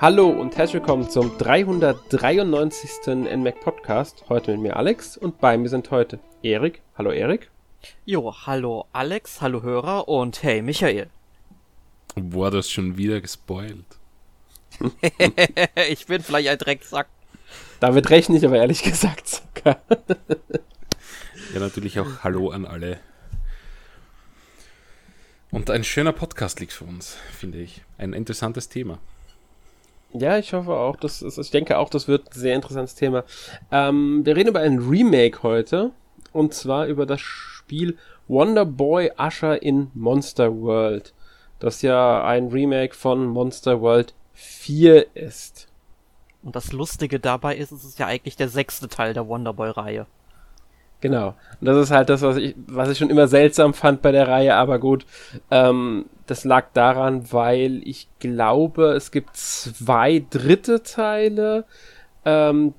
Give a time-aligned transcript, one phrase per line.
[0.00, 3.16] Hallo und herzlich willkommen zum 393.
[3.16, 4.26] NMAC Podcast.
[4.28, 6.82] Heute mit mir Alex und bei mir sind heute Erik.
[6.96, 7.50] Hallo Erik.
[8.04, 11.10] Jo, hallo Alex, hallo Hörer und hey Michael.
[12.14, 13.98] War das schon wieder gespoilt?
[15.90, 17.08] ich bin vielleicht ein Drecksack.
[17.80, 19.80] Damit rechne ich aber ehrlich gesagt sogar.
[21.54, 23.00] ja, natürlich auch Hallo an alle.
[25.50, 27.82] Und ein schöner Podcast liegt für uns, finde ich.
[27.96, 29.00] Ein interessantes Thema.
[30.12, 30.96] Ja, ich hoffe auch.
[30.96, 33.24] Das ist, ich denke auch, das wird ein sehr interessantes Thema.
[33.70, 35.92] Ähm, wir reden über ein Remake heute.
[36.32, 41.14] Und zwar über das Spiel Wonder Boy Usher in Monster World.
[41.58, 45.68] Das ja ein Remake von Monster World 4 ist.
[46.42, 49.70] Und das Lustige dabei ist, es ist ja eigentlich der sechste Teil der Wonder Boy
[49.70, 50.06] Reihe.
[51.00, 51.34] Genau.
[51.60, 54.26] Und das ist halt das, was ich, was ich schon immer seltsam fand bei der
[54.26, 55.06] Reihe, aber gut.
[55.50, 61.64] Ähm, das lag daran, weil ich glaube, es gibt zwei dritte Teile.
[62.24, 62.74] Ähm,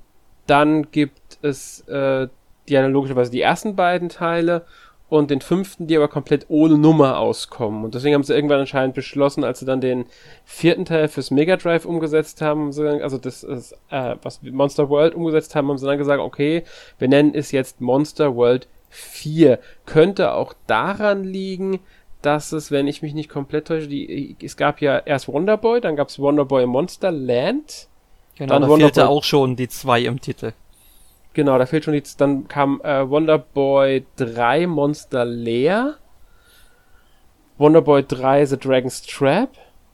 [0.46, 2.28] dann gibt es äh,
[2.68, 4.64] die logischerweise die ersten beiden Teile
[5.10, 7.84] und den fünften, die aber komplett ohne Nummer auskommen.
[7.84, 10.06] Und deswegen haben sie irgendwann anscheinend beschlossen, als sie dann den
[10.44, 12.72] vierten Teil fürs Mega Drive umgesetzt haben,
[13.02, 16.62] also das ist, äh, was Monster World umgesetzt haben, haben sie dann gesagt, okay,
[16.98, 19.58] wir nennen es jetzt Monster World 4.
[19.84, 21.80] Könnte auch daran liegen,
[22.22, 25.96] dass es, wenn ich mich nicht komplett täusche, die, es gab ja erst Wonderboy, dann
[25.96, 27.88] gab es Wonderboy Monster Land.
[28.36, 30.52] Genau, dann da fehlte auch schon die zwei im Titel.
[31.32, 35.96] Genau, da fehlt schon die, dann kam äh, Wonderboy 3 Monster Leer,
[37.56, 39.50] Wonderboy 3 The Dragon's Trap,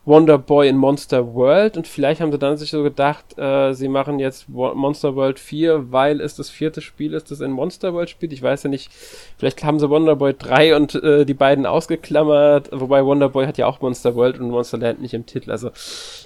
[0.06, 3.88] Wonder Boy in Monster World und vielleicht haben sie dann sich so gedacht, äh, sie
[3.88, 8.08] machen jetzt Monster World 4, weil es das vierte Spiel ist, das in Monster World
[8.08, 8.32] spielt.
[8.32, 8.88] Ich weiß ja nicht,
[9.36, 13.58] vielleicht haben sie Wonder Boy 3 und äh, die beiden ausgeklammert, wobei Wonder Boy hat
[13.58, 15.50] ja auch Monster World und Monster Land nicht im Titel.
[15.50, 15.70] Also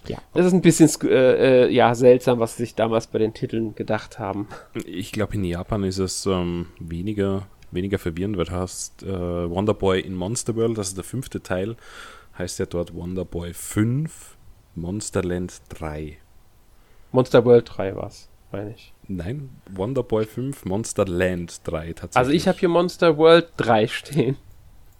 [0.06, 3.32] ja, das ist ein bisschen äh, äh, ja seltsam, was sie sich damals bei den
[3.32, 4.47] Titeln gedacht haben.
[4.84, 9.74] Ich glaube, in Japan ist es ähm, weniger weniger verwirrend, weil du hast äh, Wonder
[9.74, 11.76] Boy in Monster World, das ist der fünfte Teil
[12.40, 14.36] heißt ja dort Wonder Boy 5,
[14.74, 16.18] Monsterland 3.
[17.12, 18.92] Monster World 3 war's, meine ich.
[19.06, 22.16] Nein, Wonder Boy 5, Monsterland 3 tatsächlich.
[22.16, 24.36] Also ich habe hier Monster World 3 stehen.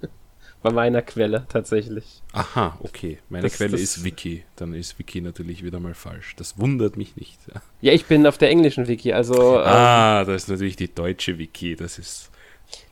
[0.63, 2.23] Bei meiner Quelle tatsächlich.
[2.33, 3.19] Aha, okay.
[3.31, 4.45] Meine das, Quelle das ist Wiki.
[4.57, 6.37] Dann ist Wiki natürlich wieder mal falsch.
[6.37, 7.39] Das wundert mich nicht.
[7.81, 9.59] Ja, ich bin auf der englischen Wiki, also.
[9.59, 11.77] Ah, ähm, das ist natürlich die deutsche Wiki.
[11.77, 12.30] Das ist.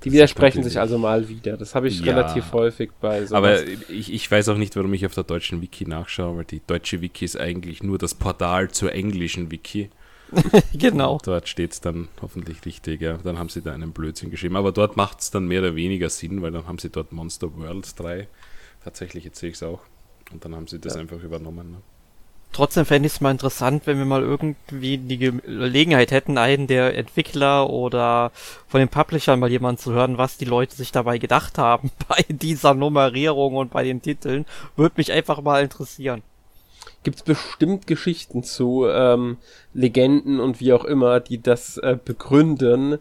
[0.04, 1.56] Die widersprechen sich also mal wieder.
[1.56, 3.34] Das habe ich ja, relativ häufig bei so.
[3.34, 6.62] Aber ich, ich weiß auch nicht, warum ich auf der deutschen Wiki nachschaue, weil die
[6.66, 9.90] deutsche Wiki ist eigentlich nur das Portal zur englischen Wiki.
[10.72, 11.14] genau.
[11.14, 13.18] Und dort steht es dann hoffentlich richtig, ja.
[13.18, 14.56] Dann haben sie da einen Blödsinn geschrieben.
[14.56, 17.56] Aber dort macht es dann mehr oder weniger Sinn, weil dann haben sie dort Monster
[17.56, 18.28] World 3.
[18.84, 19.80] Tatsächlich, jetzt sehe ich es auch.
[20.32, 21.00] Und dann haben sie das ja.
[21.00, 21.72] einfach übernommen.
[21.72, 21.78] Ne?
[22.52, 26.96] Trotzdem fände ich es mal interessant, wenn wir mal irgendwie die Gelegenheit hätten, einen der
[26.96, 28.32] Entwickler oder
[28.66, 32.24] von den Publishern mal jemanden zu hören, was die Leute sich dabei gedacht haben bei
[32.28, 34.46] dieser Nummerierung und bei den Titeln.
[34.76, 36.22] Würde mich einfach mal interessieren.
[37.04, 39.36] Gibt es bestimmt Geschichten zu, ähm,
[39.72, 42.98] Legenden und wie auch immer, die das äh, begründen.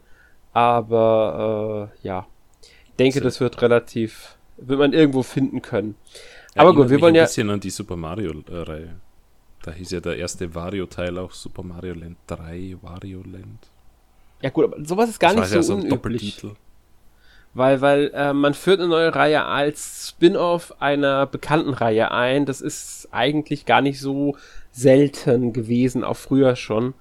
[0.54, 2.28] Aber äh, ja,
[2.62, 5.96] ich denke, das wird relativ, wird man irgendwo finden können.
[6.56, 7.24] Ja, Aber gut, wir wollen ja.
[7.24, 8.96] ein bisschen an die Super Mario-Reihe.
[9.68, 13.68] Da hieß ja der erste Wario-Teil auch Super Mario Land 3, Wario Land.
[14.42, 15.92] Ja gut, aber sowas ist gar das nicht so, ja so unüblich.
[15.92, 16.52] Doppeltitel.
[17.54, 22.46] Weil, weil äh, man führt eine neue Reihe als Spin-off einer bekannten Reihe ein.
[22.46, 24.38] Das ist eigentlich gar nicht so
[24.72, 26.94] selten gewesen, auch früher schon.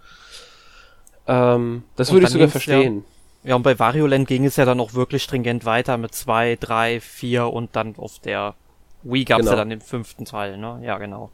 [1.28, 3.04] Ähm, das würde ich sogar verstehen.
[3.44, 6.16] Ja, ja, und bei Wario Land ging es ja dann auch wirklich stringent weiter mit
[6.16, 8.56] zwei, drei, vier und dann auf der
[9.04, 9.52] Wii gab es genau.
[9.52, 10.80] ja dann den fünften Teil, ne?
[10.82, 11.30] Ja, genau.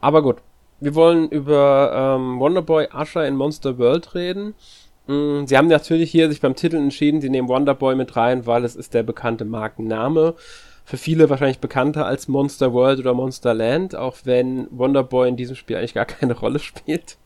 [0.00, 0.36] Aber gut,
[0.80, 4.54] wir wollen über ähm, Wonderboy Usher in Monster World reden.
[5.06, 8.64] Mm, sie haben natürlich hier sich beim Titel entschieden, sie nehmen Wonderboy mit rein, weil
[8.64, 10.34] es ist der bekannte Markenname.
[10.84, 15.56] Für viele wahrscheinlich bekannter als Monster World oder Monster Land, auch wenn Wonderboy in diesem
[15.56, 17.16] Spiel eigentlich gar keine Rolle spielt.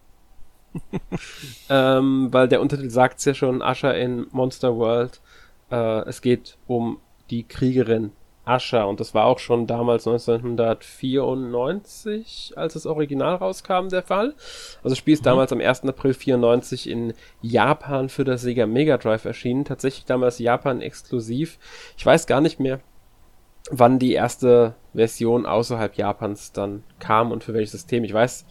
[1.69, 5.21] ähm, weil der Untertitel sagt es ja schon, Usher in Monster World.
[5.71, 7.01] Äh, es geht um
[7.31, 8.13] die Kriegerin
[8.45, 14.35] Ascher und das war auch schon damals 1994, als das Original rauskam, der Fall.
[14.79, 15.27] Also das Spiel ist mhm.
[15.27, 15.85] damals am 1.
[15.85, 19.65] April 94 in Japan für das Sega Mega Drive erschienen.
[19.65, 21.59] Tatsächlich damals Japan exklusiv.
[21.97, 22.81] Ich weiß gar nicht mehr,
[23.71, 28.05] wann die erste Version außerhalb Japans dann kam und für welches System.
[28.05, 28.47] Ich weiß,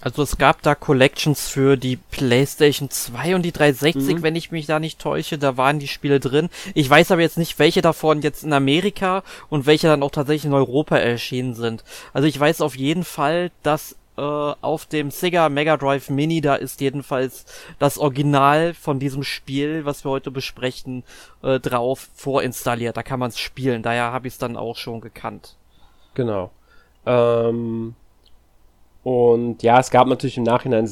[0.00, 4.22] also es gab da Collections für die PlayStation 2 und die 360, mhm.
[4.22, 6.48] wenn ich mich da nicht täusche, da waren die Spiele drin.
[6.74, 10.46] Ich weiß aber jetzt nicht, welche davon jetzt in Amerika und welche dann auch tatsächlich
[10.46, 11.84] in Europa erschienen sind.
[12.12, 16.54] Also ich weiß auf jeden Fall, dass äh, auf dem Sega Mega Drive Mini, da
[16.54, 17.44] ist jedenfalls
[17.78, 21.04] das Original von diesem Spiel, was wir heute besprechen,
[21.42, 22.96] äh, drauf vorinstalliert.
[22.96, 23.82] Da kann man es spielen.
[23.82, 25.56] Daher habe ich es dann auch schon gekannt.
[26.14, 26.50] Genau.
[27.06, 27.94] Ähm,
[29.02, 30.86] und ja, es gab natürlich im Nachhinein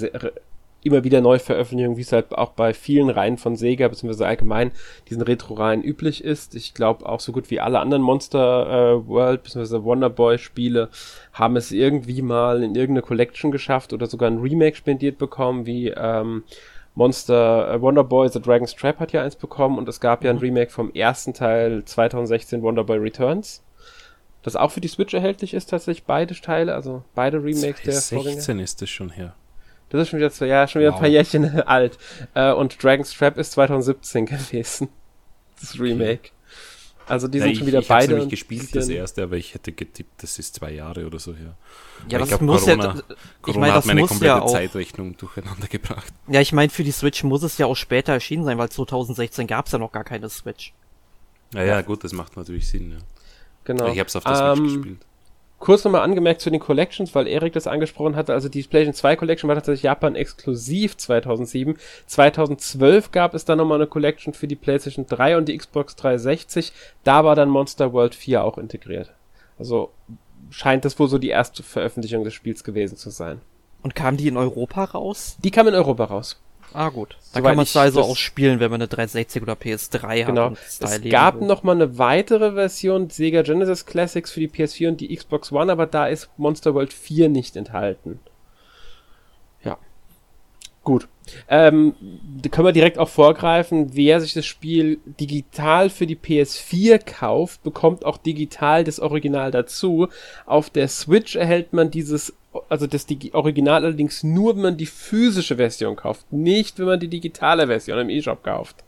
[0.82, 4.70] immer wieder neue Veröffentlichungen, wie es halt auch bei vielen Reihen von Sega, beziehungsweise allgemein
[5.08, 6.54] diesen Retro-Reihen üblich ist.
[6.54, 8.66] Ich glaube auch so gut wie alle anderen Monster
[9.02, 10.88] äh, World, beziehungsweise Wonderboy-Spiele
[11.32, 15.88] haben es irgendwie mal in irgendeine Collection geschafft oder sogar ein Remake spendiert bekommen, wie
[15.88, 16.44] ähm,
[16.94, 20.36] Monster äh, Wonderboy The Dragon's Trap hat ja eins bekommen und es gab ja ein
[20.36, 20.42] mhm.
[20.42, 23.62] Remake vom ersten Teil 2016 Wonderboy Returns
[24.42, 28.02] das auch für die Switch erhältlich ist, tatsächlich beide Teile, also beide Remakes 2016 der
[28.02, 28.36] Vorgänger.
[28.36, 29.34] 16 ist das schon her.
[29.90, 30.98] Das ist schon wieder, zwei, ja, schon wieder wow.
[30.98, 31.98] ein paar Jährchen alt.
[32.34, 34.88] Äh, und Dragon's Trap ist 2017 gewesen.
[35.60, 36.30] Das Remake.
[37.08, 38.14] Also die ja, sind ich, schon wieder ich beide.
[38.14, 41.34] Ich habe gespielt, das erste, aber ich hätte getippt, das ist zwei Jahre oder so
[41.34, 41.56] her.
[42.10, 43.16] Ja, das glaub, muss Corona, ja.
[43.46, 46.12] Ich meine, das meine muss ja auch, Zeitrechnung durcheinander gebracht.
[46.28, 49.46] Ja, ich meine, für die Switch muss es ja auch später erschienen sein, weil 2016
[49.46, 50.74] gab es ja noch gar keine Switch.
[51.54, 52.90] Ja, ja, gut, das macht natürlich Sinn.
[52.90, 52.98] Ja.
[53.68, 53.86] Genau.
[53.86, 54.98] Ich habe es auf der Switch ähm, gespielt
[55.58, 58.32] kurz nochmal angemerkt zu den Collections, weil Erik das angesprochen hatte.
[58.32, 61.76] Also die PlayStation 2 Collection war tatsächlich Japan exklusiv 2007.
[62.06, 66.72] 2012 gab es dann nochmal eine Collection für die PlayStation 3 und die Xbox 360.
[67.04, 69.12] Da war dann Monster World 4 auch integriert.
[69.58, 69.90] Also
[70.50, 73.40] scheint das wohl so die erste Veröffentlichung des Spiels gewesen zu sein.
[73.82, 75.36] Und kam die in Europa raus?
[75.42, 76.40] Die kam in Europa raus.
[76.72, 77.16] Ah, gut.
[77.32, 80.50] Da kann man es also auch spielen, wenn man eine 360 oder PS3 genau.
[80.50, 80.58] hat.
[80.80, 80.92] Genau.
[80.92, 85.14] Es gab noch mal eine weitere Version Sega Genesis Classics für die PS4 und die
[85.14, 88.20] Xbox One, aber da ist Monster World 4 nicht enthalten.
[89.64, 89.78] Ja.
[90.84, 91.08] Gut.
[91.48, 91.94] Ähm,
[92.42, 97.62] da können wir direkt auch vorgreifen, wer sich das Spiel digital für die PS4 kauft,
[97.62, 100.08] bekommt auch digital das Original dazu.
[100.46, 102.32] Auf der Switch erhält man dieses
[102.68, 107.00] also das die Original allerdings nur, wenn man die physische Version kauft, nicht wenn man
[107.00, 108.84] die digitale Version im eShop kauft.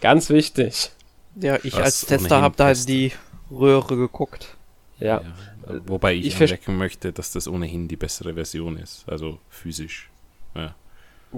[0.00, 0.90] Ganz wichtig.
[1.36, 3.12] Ja, ich Was als Tester habe da in die
[3.50, 4.56] Röhre geguckt.
[4.98, 5.20] Ja.
[5.20, 10.10] ja wobei ich, ich anmerken möchte, dass das ohnehin die bessere Version ist, also physisch.
[10.54, 10.74] Ja.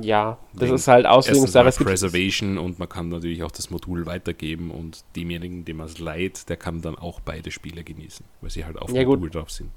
[0.00, 1.84] Ja, das Wegen ist halt Auslegungssache.
[1.84, 6.48] Preservation und man kann natürlich auch das Modul weitergeben und demjenigen, dem man es leiht,
[6.48, 9.34] der kann dann auch beide Spiele genießen, weil sie halt auf ja, Modul gut.
[9.34, 9.72] drauf sind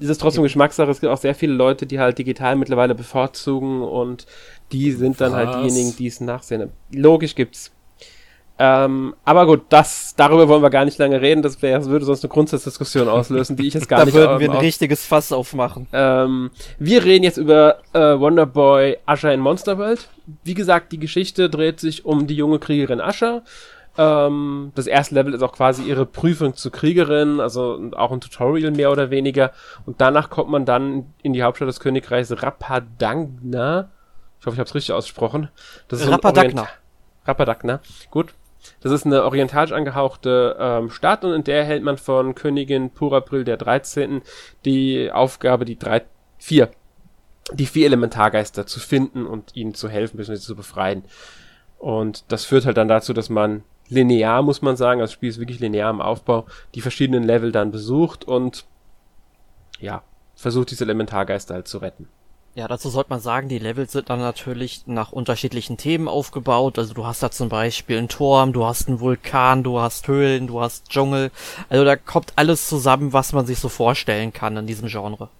[0.00, 0.90] ist es trotzdem Geschmackssache.
[0.90, 4.26] Es gibt auch sehr viele Leute, die halt digital mittlerweile bevorzugen und
[4.72, 5.54] die sind dann halt Was?
[5.56, 6.70] halt diejenigen, die es nachsehen.
[6.92, 7.70] Logisch gibt's.
[8.56, 11.42] Ähm, aber gut, das, darüber wollen wir gar nicht lange reden.
[11.42, 14.16] Das, wär, das würde sonst eine Grundsatzdiskussion auslösen, die ich jetzt gar da nicht.
[14.16, 15.88] Da würden wir ein richtiges Fass aufmachen.
[15.92, 20.08] Ähm, wir reden jetzt über äh, Wonderboy Asher in Monster World.
[20.44, 23.42] Wie gesagt, die Geschichte dreht sich um die junge Kriegerin Asher.
[23.96, 28.72] Ähm, das erste Level ist auch quasi ihre Prüfung zur Kriegerin, also auch ein Tutorial
[28.72, 29.52] mehr oder weniger.
[29.86, 33.90] Und danach kommt man dann in die Hauptstadt des Königreichs Rapadagna.
[34.40, 35.48] Ich hoffe, ich habe es richtig ausgesprochen.
[35.88, 36.68] Das ist Rapadagna.
[37.24, 37.80] Rapadagna.
[38.10, 38.34] Gut.
[38.80, 43.44] Das ist eine orientalisch angehauchte ähm, Stadt und in der hält man von Königin Purapril
[43.44, 44.22] der 13.
[44.64, 46.02] die Aufgabe, die drei,
[46.38, 46.70] vier,
[47.52, 50.36] die vier Elementargeister zu finden und ihnen zu helfen, bzw.
[50.38, 51.04] zu befreien.
[51.78, 55.00] Und das führt halt dann dazu, dass man linear, muss man sagen.
[55.00, 58.64] Das Spiel ist wirklich linear im Aufbau, die verschiedenen Level dann besucht und
[59.80, 60.02] ja,
[60.34, 62.08] versucht diese Elementargeister halt zu retten.
[62.56, 66.78] Ja, dazu sollte man sagen, die Level sind dann natürlich nach unterschiedlichen Themen aufgebaut.
[66.78, 70.46] Also du hast da zum Beispiel einen Turm, du hast einen Vulkan, du hast Höhlen,
[70.46, 71.32] du hast Dschungel.
[71.68, 75.30] Also da kommt alles zusammen, was man sich so vorstellen kann in diesem Genre.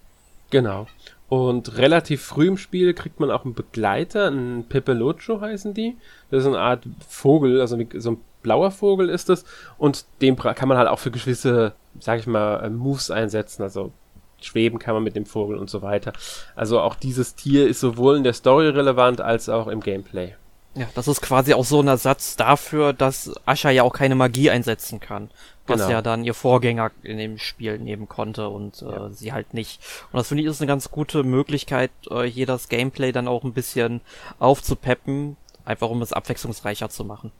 [0.49, 0.87] Genau.
[1.29, 5.95] Und relativ früh im Spiel kriegt man auch einen Begleiter, einen Pepelocho heißen die.
[6.29, 9.43] Das ist eine Art Vogel, also so ein blauer Vogel ist es.
[9.77, 13.63] Und den kann man halt auch für gewisse, sag ich mal, äh, Moves einsetzen.
[13.63, 13.91] Also
[14.39, 16.13] schweben kann man mit dem Vogel und so weiter.
[16.55, 20.35] Also auch dieses Tier ist sowohl in der Story relevant als auch im Gameplay.
[20.75, 24.49] Ja, das ist quasi auch so ein Ersatz dafür, dass Asha ja auch keine Magie
[24.49, 25.29] einsetzen kann.
[25.67, 25.91] Was genau.
[25.93, 29.09] ja dann ihr Vorgänger in dem Spiel nehmen konnte und äh, ja.
[29.09, 29.81] sie halt nicht.
[30.11, 33.43] Und das finde ich ist eine ganz gute Möglichkeit, äh, hier das Gameplay dann auch
[33.43, 34.01] ein bisschen
[34.37, 37.31] aufzupeppen, einfach um es abwechslungsreicher zu machen.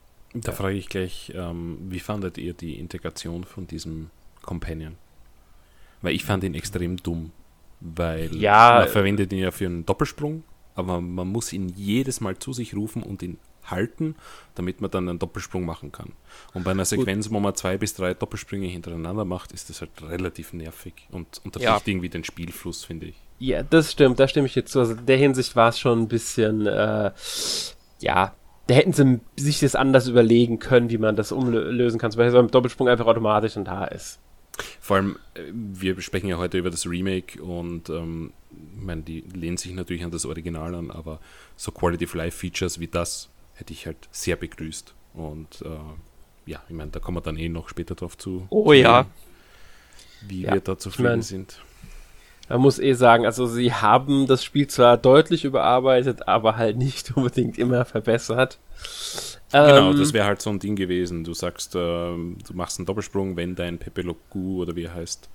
[0.41, 4.09] Da frage ich gleich, ähm, wie fandet ihr die Integration von diesem
[4.41, 4.95] Companion?
[6.01, 7.31] Weil ich fand ihn extrem dumm,
[7.79, 10.43] weil ja, man verwendet ihn ja für einen Doppelsprung,
[10.75, 14.15] aber man muss ihn jedes Mal zu sich rufen und ihn halten,
[14.53, 16.11] damit man dann einen Doppelsprung machen kann.
[16.53, 19.91] Und bei einer Sequenz, wo man zwei bis drei Doppelsprünge hintereinander macht, ist das halt
[20.03, 21.91] relativ nervig und unterbricht ja.
[21.91, 23.15] irgendwie den Spielfluss, finde ich.
[23.39, 24.79] Ja, das stimmt, da stimme ich jetzt zu.
[24.79, 27.11] Also in der Hinsicht war es schon ein bisschen, äh,
[28.01, 28.35] ja,
[28.67, 32.11] da hätten sie sich das anders überlegen können, wie man das umlösen kann.
[32.11, 34.19] Zum Beispiel beim Doppelsprung einfach automatisch und da ist.
[34.79, 39.21] Vor allem, äh, wir sprechen ja heute über das Remake und ähm, ich meine, die
[39.33, 41.19] lehnen sich natürlich an das Original an, aber
[41.57, 44.93] so Quality of Life Features wie das hätte ich halt sehr begrüßt.
[45.13, 48.47] Und äh, ja, ich meine, da kommen wir dann eh noch später drauf zu.
[48.49, 49.05] Oh ja.
[50.27, 50.53] Wie ja.
[50.53, 51.61] wir da zufrieden ich mein, sind.
[52.47, 57.11] Man muss eh sagen, also sie haben das Spiel zwar deutlich überarbeitet, aber halt nicht
[57.17, 58.59] unbedingt immer verbessert.
[59.51, 61.23] Genau, ähm, das wäre halt so ein Ding gewesen.
[61.23, 65.29] Du sagst, äh, du machst einen Doppelsprung, wenn dein Pepe Logu oder wie er heißt,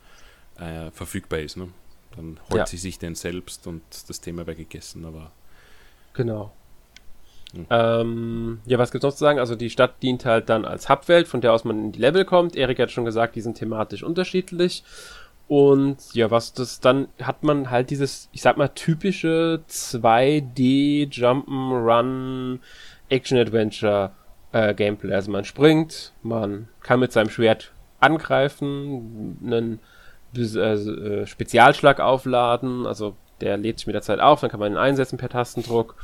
[0.59, 1.57] äh, verfügbar ist.
[1.57, 1.69] Ne?
[2.17, 2.67] Dann holt ja.
[2.67, 5.33] sie sich den selbst und das Thema wäre gegessen, aber.
[6.12, 6.52] Genau.
[7.52, 7.67] Hm.
[7.71, 9.38] Ähm, ja, was gibt's noch zu sagen?
[9.38, 12.25] Also die Stadt dient halt dann als Hubwelt, von der aus man in die Level
[12.25, 12.57] kommt.
[12.57, 14.85] Erik hat schon gesagt, die sind thematisch unterschiedlich.
[15.50, 22.61] Und ja, was das dann hat man halt dieses, ich sag mal, typische 2D Jump'n'Run
[23.09, 24.12] Action Adventure
[24.52, 25.12] äh, Gameplay.
[25.12, 29.80] Also man springt, man kann mit seinem Schwert angreifen, einen
[30.37, 34.78] äh, Spezialschlag aufladen, also der lädt sich mit der Zeit auf, dann kann man ihn
[34.78, 35.97] einsetzen per Tastendruck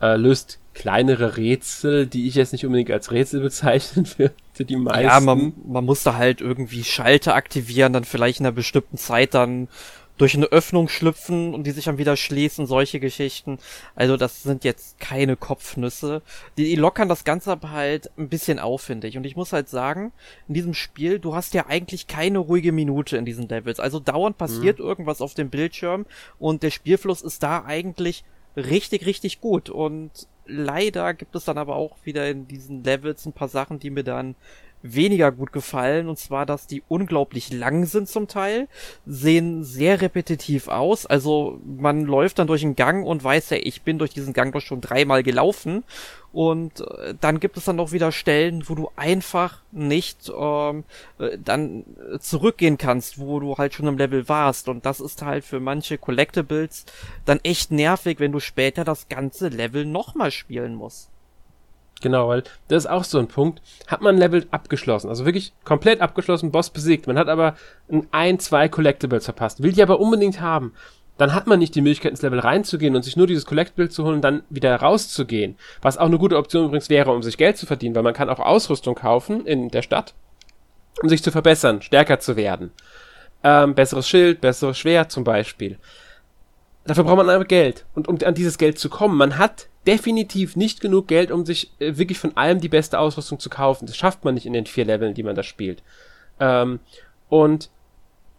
[0.00, 5.04] äh, löst kleinere Rätsel, die ich jetzt nicht unbedingt als Rätsel bezeichnen würde, die meisten.
[5.04, 9.34] Ja, man, man muss da halt irgendwie Schalter aktivieren, dann vielleicht in einer bestimmten Zeit
[9.34, 9.68] dann
[10.16, 13.58] durch eine Öffnung schlüpfen und die sich dann wieder schließen, solche Geschichten.
[13.96, 16.22] Also das sind jetzt keine Kopfnüsse.
[16.56, 19.16] Die, die lockern das Ganze aber halt ein bisschen auf, finde ich.
[19.16, 20.12] Und ich muss halt sagen,
[20.46, 23.80] in diesem Spiel, du hast ja eigentlich keine ruhige Minute in diesen Levels.
[23.80, 24.84] Also dauernd passiert mhm.
[24.84, 26.06] irgendwas auf dem Bildschirm
[26.38, 28.24] und der Spielfluss ist da eigentlich
[28.56, 29.70] richtig, richtig gut.
[29.70, 33.90] Und leider gibt es dann aber auch wieder in diesen Levels ein paar Sachen, die
[33.90, 34.34] mir dann
[34.84, 36.08] weniger gut gefallen.
[36.08, 38.68] Und zwar, dass die unglaublich lang sind zum Teil,
[39.06, 41.06] sehen sehr repetitiv aus.
[41.06, 44.52] Also man läuft dann durch einen Gang und weiß ja, ich bin durch diesen Gang
[44.52, 45.82] doch schon dreimal gelaufen.
[46.32, 50.84] Und äh, dann gibt es dann auch wieder Stellen, wo du einfach nicht ähm,
[51.18, 51.84] äh, dann
[52.18, 54.68] zurückgehen kannst, wo du halt schon im Level warst.
[54.68, 56.84] Und das ist halt für manche Collectibles
[57.24, 61.13] dann echt nervig, wenn du später das ganze Level nochmal spielen musst.
[62.04, 63.62] Genau, weil das ist auch so ein Punkt.
[63.86, 67.06] Hat man Level abgeschlossen, also wirklich komplett abgeschlossen, Boss besiegt.
[67.06, 67.56] Man hat aber
[67.90, 70.74] ein, ein, zwei Collectibles verpasst, will die aber unbedingt haben.
[71.16, 74.04] Dann hat man nicht die Möglichkeit, ins Level reinzugehen und sich nur dieses Collectible zu
[74.04, 75.56] holen und dann wieder rauszugehen.
[75.80, 78.28] Was auch eine gute Option übrigens wäre, um sich Geld zu verdienen, weil man kann
[78.28, 80.12] auch Ausrüstung kaufen in der Stadt,
[81.02, 82.70] um sich zu verbessern, stärker zu werden.
[83.42, 85.78] Ähm, besseres Schild, besseres Schwert zum Beispiel.
[86.84, 87.86] Dafür braucht man aber Geld.
[87.94, 91.70] Und um an dieses Geld zu kommen, man hat definitiv nicht genug Geld, um sich
[91.78, 93.86] äh, wirklich von allem die beste Ausrüstung zu kaufen.
[93.86, 95.82] Das schafft man nicht in den vier Leveln, die man da spielt.
[96.40, 96.80] Ähm,
[97.28, 97.70] und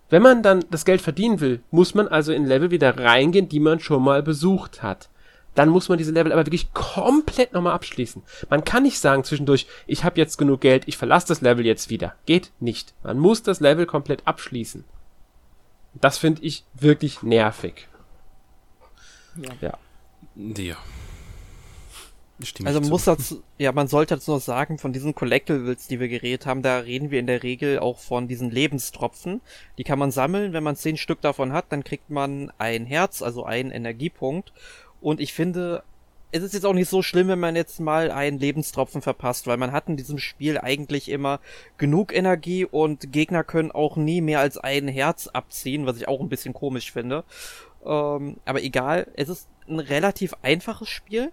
[0.10, 3.60] wenn man dann das Geld verdienen will, muss man also in Level wieder reingehen, die
[3.60, 5.10] man schon mal besucht hat.
[5.56, 8.22] Dann muss man diese Level aber wirklich komplett nochmal abschließen.
[8.50, 11.90] Man kann nicht sagen zwischendurch, ich habe jetzt genug Geld, ich verlasse das Level jetzt
[11.90, 12.14] wieder.
[12.26, 12.94] Geht nicht.
[13.04, 14.84] Man muss das Level komplett abschließen.
[15.94, 17.88] Das finde ich wirklich nervig.
[19.38, 19.52] Ja.
[19.62, 19.78] ja.
[20.36, 20.78] ja.
[22.44, 26.10] Stimme also muss dazu, ja, man sollte dazu noch sagen, von diesen Collectibles, die wir
[26.10, 29.42] geredet haben, da reden wir in der Regel auch von diesen Lebenstropfen.
[29.78, 33.22] Die kann man sammeln, wenn man zehn Stück davon hat, dann kriegt man ein Herz,
[33.22, 34.52] also einen Energiepunkt.
[35.00, 35.84] Und ich finde,
[36.32, 39.56] es ist jetzt auch nicht so schlimm, wenn man jetzt mal einen Lebenstropfen verpasst, weil
[39.56, 41.40] man hat in diesem Spiel eigentlich immer
[41.78, 46.20] genug Energie und Gegner können auch nie mehr als ein Herz abziehen, was ich auch
[46.20, 47.24] ein bisschen komisch finde.
[47.86, 51.32] Ähm, aber egal, es ist ein relativ einfaches Spiel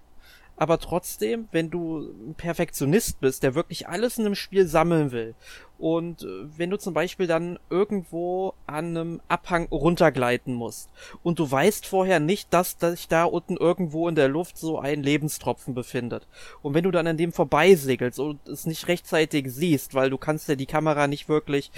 [0.56, 5.34] aber trotzdem, wenn du ein Perfektionist bist, der wirklich alles in einem Spiel sammeln will
[5.78, 10.90] und äh, wenn du zum Beispiel dann irgendwo an einem Abhang runtergleiten musst
[11.22, 15.02] und du weißt vorher nicht, dass sich da unten irgendwo in der Luft so ein
[15.02, 16.28] Lebenstropfen befindet
[16.62, 20.48] und wenn du dann an dem vorbeisegelst und es nicht rechtzeitig siehst, weil du kannst
[20.48, 21.72] ja die Kamera nicht wirklich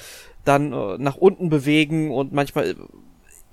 [0.45, 2.77] dann äh, nach unten bewegen und manchmal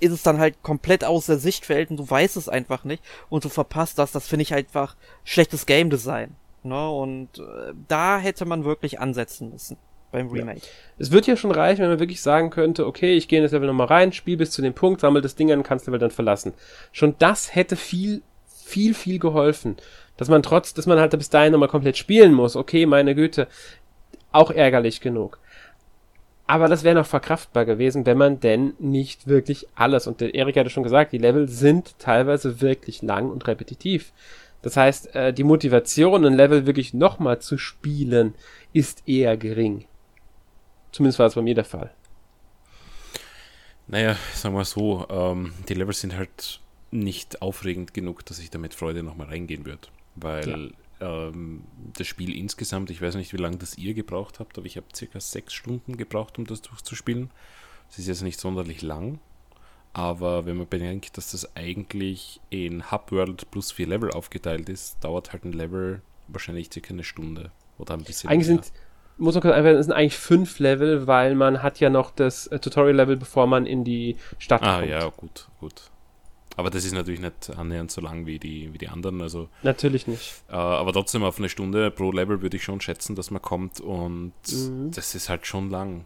[0.01, 3.45] ist es dann halt komplett aus der Sichtfeld und du weißt es einfach nicht und
[3.45, 4.11] du verpasst das.
[4.11, 6.35] Das finde ich einfach schlechtes Game Design.
[6.63, 6.89] Ne?
[6.89, 9.77] Und äh, da hätte man wirklich ansetzen müssen
[10.11, 10.59] beim Remake.
[10.59, 10.67] Ja.
[10.99, 13.51] Es wird ja schon reichen, wenn man wirklich sagen könnte, okay, ich gehe in das
[13.51, 16.11] Level nochmal rein, spiel bis zu dem Punkt, sammel das Ding an, kannst Level dann
[16.11, 16.53] verlassen.
[16.91, 19.77] Schon das hätte viel, viel, viel geholfen.
[20.17, 23.47] Dass man trotz, dass man halt bis dahin nochmal komplett spielen muss, okay, meine Güte,
[24.31, 25.39] auch ärgerlich genug.
[26.47, 30.57] Aber das wäre noch verkraftbar gewesen, wenn man denn nicht wirklich alles, und der Erik
[30.57, 34.11] hatte schon gesagt, die Level sind teilweise wirklich lang und repetitiv.
[34.61, 38.35] Das heißt, äh, die Motivation, ein Level wirklich nochmal zu spielen,
[38.73, 39.85] ist eher gering.
[40.91, 41.91] Zumindest war es bei mir der Fall.
[43.87, 46.59] Naja, sagen wir so, ähm, die Levels sind halt
[46.91, 49.87] nicht aufregend genug, dass ich damit Freude nochmal reingehen würde.
[50.15, 50.71] Weil
[51.01, 51.63] ähm,
[51.97, 54.85] das Spiel insgesamt, ich weiß nicht, wie lange das ihr gebraucht habt, aber ich habe
[54.95, 57.29] circa sechs Stunden gebraucht, um das durchzuspielen.
[57.89, 59.19] Es ist jetzt nicht sonderlich lang,
[59.93, 65.03] aber wenn man bedenkt, dass das eigentlich in Hub World plus vier Level aufgeteilt ist,
[65.03, 68.63] dauert halt ein Level wahrscheinlich circa eine Stunde oder ein bisschen Eigentlich mehr.
[68.63, 68.71] sind,
[69.17, 72.47] muss man kurz einfach, es sind eigentlich fünf Level, weil man hat ja noch das
[72.47, 74.89] äh, Tutorial-Level, bevor man in die Stadt Ah kommt.
[74.89, 75.90] ja, gut, gut.
[76.57, 79.21] Aber das ist natürlich nicht annähernd so lang wie die, wie die anderen.
[79.21, 80.43] Also, Natürlich nicht.
[80.49, 83.79] äh, aber trotzdem auf eine Stunde pro Level würde ich schon schätzen, dass man kommt
[83.79, 84.91] und Mhm.
[84.93, 86.05] das ist halt schon lang.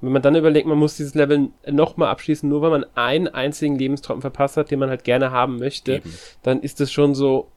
[0.00, 3.78] Wenn man dann überlegt, man muss dieses Level nochmal abschließen, nur weil man einen einzigen
[3.78, 6.12] Lebenstropfen verpasst hat, den man halt gerne haben möchte, Eben.
[6.42, 7.48] dann ist es schon so,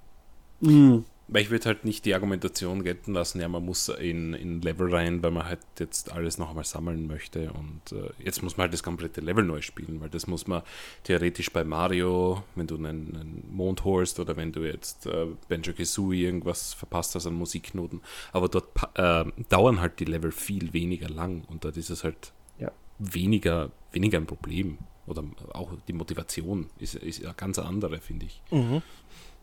[0.62, 4.62] mh, Weil ich würde halt nicht die Argumentation gelten lassen, ja, man muss in, in
[4.62, 8.55] Level rein, weil man halt jetzt alles noch einmal sammeln möchte und äh, jetzt muss
[8.55, 10.62] man halt das komplette Level neu spielen, weil das muss man
[11.03, 15.74] theoretisch bei Mario, wenn du einen, einen Mond holst oder wenn du jetzt äh, Banjo
[15.74, 18.00] Kazooie irgendwas verpasst hast an Musiknoten,
[18.31, 22.31] aber dort äh, dauern halt die Level viel weniger lang und dort ist es halt
[22.57, 22.72] Ja.
[23.00, 28.41] weniger, weniger ein Problem oder auch die Motivation ist, ist eine ganz andere, finde ich.
[28.50, 28.81] Mhm.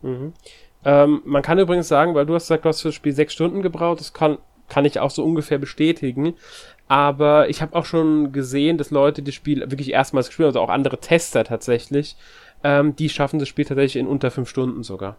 [0.01, 0.33] Mhm.
[0.85, 3.33] Ähm, man kann übrigens sagen, weil du hast gesagt, du hast für das Spiel sechs
[3.33, 4.37] Stunden gebraucht, das kann,
[4.69, 6.35] kann ich auch so ungefähr bestätigen.
[6.87, 10.61] Aber ich habe auch schon gesehen, dass Leute das Spiel wirklich erstmals gespielt haben, also
[10.61, 12.15] auch andere Tester tatsächlich,
[12.63, 15.17] ähm, die schaffen das Spiel tatsächlich in unter fünf Stunden sogar.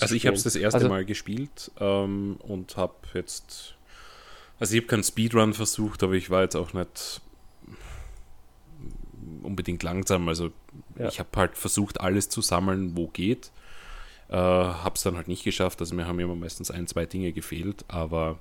[0.00, 3.74] Also ich habe es das erste Also- Mal gespielt ähm, und habe jetzt,
[4.60, 7.20] also ich habe keinen Speedrun versucht, aber ich war jetzt auch nicht
[9.42, 10.28] unbedingt langsam.
[10.28, 10.50] Also
[10.98, 11.08] Ja.
[11.08, 13.50] ich habe halt versucht, alles zu sammeln, wo geht.
[14.30, 15.80] Äh, habe es dann halt nicht geschafft.
[15.80, 18.38] Also mir haben immer meistens ein, zwei Dinge gefehlt, aber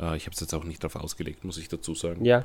[0.00, 2.24] äh, ich habe es jetzt auch nicht darauf ausgelegt, muss ich dazu sagen.
[2.24, 2.44] Ja.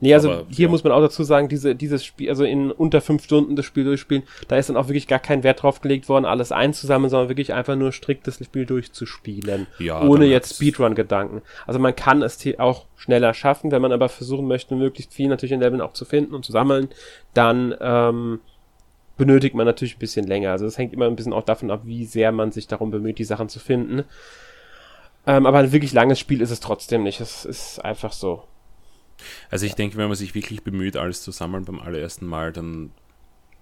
[0.00, 0.70] Nee, also Aber, hier ja.
[0.70, 3.84] muss man auch dazu sagen, diese, dieses Spiel, also in unter fünf Stunden das Spiel
[3.84, 7.30] durchspielen, da ist dann auch wirklich gar kein Wert drauf gelegt worden, alles einzusammeln, sondern
[7.30, 9.66] wirklich einfach nur strikt das Spiel durchzuspielen.
[9.78, 11.40] Ja, ohne jetzt Speedrun-Gedanken.
[11.66, 15.52] Also man kann es auch schneller schaffen, wenn man aber versuchen möchte, möglichst viel natürlich
[15.52, 16.88] in Leveln auch zu finden und zu sammeln,
[17.32, 18.40] dann ähm,
[19.20, 20.50] benötigt man natürlich ein bisschen länger.
[20.50, 23.18] Also das hängt immer ein bisschen auch davon ab, wie sehr man sich darum bemüht,
[23.18, 24.04] die Sachen zu finden.
[25.26, 27.20] Ähm, aber ein wirklich langes Spiel ist es trotzdem nicht.
[27.20, 28.44] Es ist einfach so.
[29.50, 32.90] Also ich denke, wenn man sich wirklich bemüht, alles zu sammeln beim allerersten Mal, dann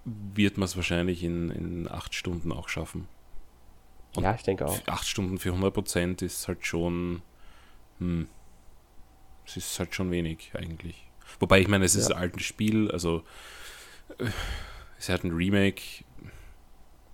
[0.05, 3.07] wird man es wahrscheinlich in, in acht Stunden auch schaffen.
[4.15, 4.79] Und ja, ich denke auch.
[4.87, 7.21] Acht Stunden für 100% ist halt schon,
[7.99, 8.27] hm,
[9.45, 11.05] es ist halt schon wenig eigentlich.
[11.41, 12.15] Wobei ich meine, es ist Ja.
[12.15, 13.23] ein altes Spiel, also
[14.17, 14.25] äh,
[14.99, 15.81] ist halt ein Remake.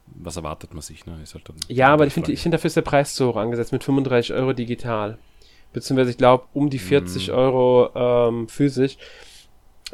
[0.07, 1.05] Was erwartet man sich?
[1.05, 1.19] Ne?
[1.23, 3.71] Ist halt Ja, aber ich finde, ich finde, dafür ist der Preis zu hoch angesetzt
[3.71, 5.17] mit 35 Euro digital.
[5.73, 7.31] Beziehungsweise, ich glaube, um die 40 Mm.
[7.31, 8.97] Euro ähm, physisch.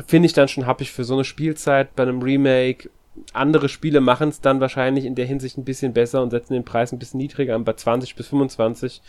[0.07, 2.89] Finde ich dann schon happig für so eine Spielzeit bei einem Remake.
[3.33, 6.63] Andere Spiele machen es dann wahrscheinlich in der Hinsicht ein bisschen besser und setzen den
[6.63, 7.65] Preis ein bisschen niedriger an.
[7.65, 9.01] Bei 20 bis 25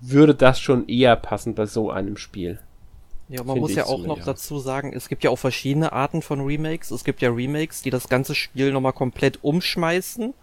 [0.00, 2.58] würde das schon eher passen bei so einem Spiel.
[3.28, 4.24] Ja, man muss ja auch so, noch ja.
[4.24, 6.90] dazu sagen, es gibt ja auch verschiedene Arten von Remakes.
[6.90, 10.34] Es gibt ja Remakes, die das ganze Spiel nochmal komplett umschmeißen,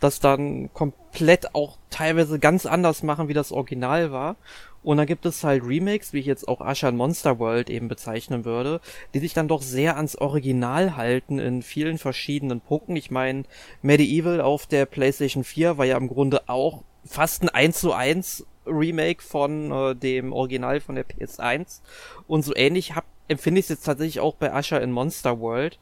[0.00, 4.36] das dann komplett auch teilweise ganz anders machen, wie das Original war.
[4.82, 8.44] Und dann gibt es halt Remakes, wie ich jetzt auch Ashan Monster World eben bezeichnen
[8.44, 8.80] würde,
[9.14, 12.94] die sich dann doch sehr ans Original halten in vielen verschiedenen Punkten.
[12.94, 13.44] Ich meine,
[13.82, 18.46] Medieval auf der PlayStation 4 war ja im Grunde auch fast ein 1 zu 1
[18.66, 21.80] Remake von äh, dem Original von der PS1.
[22.26, 25.78] Und so ähnlich hab, empfinde ich es jetzt tatsächlich auch bei Asher in Monster World.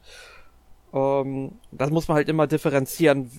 [0.93, 3.29] Ähm, das muss man halt immer differenzieren,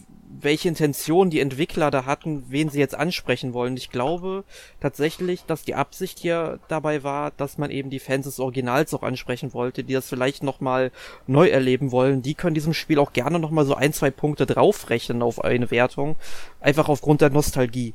[0.41, 3.77] welche Intention die Entwickler da hatten, wen sie jetzt ansprechen wollen.
[3.77, 4.45] Ich glaube
[4.81, 9.03] tatsächlich, dass die Absicht hier dabei war, dass man eben die Fans des Originals auch
[9.03, 10.91] ansprechen wollte, die das vielleicht nochmal
[11.27, 12.23] neu erleben wollen.
[12.23, 16.17] Die können diesem Spiel auch gerne nochmal so ein, zwei Punkte draufrechnen auf eine Wertung.
[16.61, 17.95] Einfach aufgrund der Nostalgie.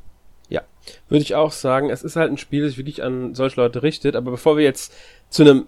[0.51, 0.63] Ja,
[1.07, 1.89] würde ich auch sagen.
[1.89, 4.17] Es ist halt ein Spiel, das sich wirklich an solche Leute richtet.
[4.17, 4.93] Aber bevor wir jetzt
[5.29, 5.67] zu einem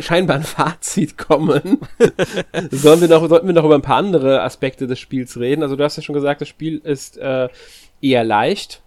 [0.00, 1.78] scheinbaren Fazit kommen,
[2.70, 5.64] sollen wir noch, sollten wir noch über ein paar andere Aspekte des Spiels reden.
[5.64, 7.48] Also du hast ja schon gesagt, das Spiel ist äh,
[8.00, 8.82] eher leicht.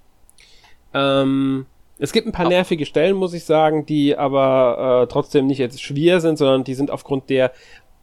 [0.93, 1.65] Ähm,
[1.99, 5.84] es gibt ein paar nervige Stellen, muss ich sagen, die aber äh, trotzdem nicht jetzt
[5.84, 7.51] schwer sind, sondern die sind aufgrund der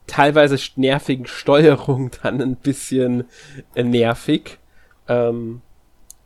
[0.06, 3.24] teilweise nervigen Steuerung dann ein bisschen
[3.74, 4.58] äh, nervig.
[5.08, 5.62] Ähm,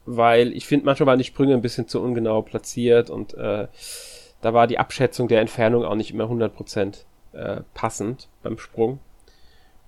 [0.07, 3.69] weil ich finde, manchmal waren die Sprünge ein bisschen zu ungenau platziert und äh,
[4.41, 8.99] da war die Abschätzung der Entfernung auch nicht immer 100% äh, passend beim Sprung.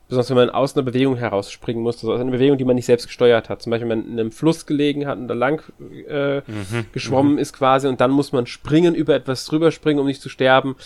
[0.09, 2.87] Besonders wenn man aus einer Bewegung herausspringen musste, also aus einer Bewegung, die man nicht
[2.87, 3.61] selbst gesteuert hat.
[3.61, 5.62] Zum Beispiel, wenn man in einem Fluss gelegen hat und da lang
[6.09, 6.42] äh,
[6.92, 10.29] geschwommen ist quasi und dann muss man springen, über etwas drüber springen, um nicht zu
[10.29, 10.76] sterben.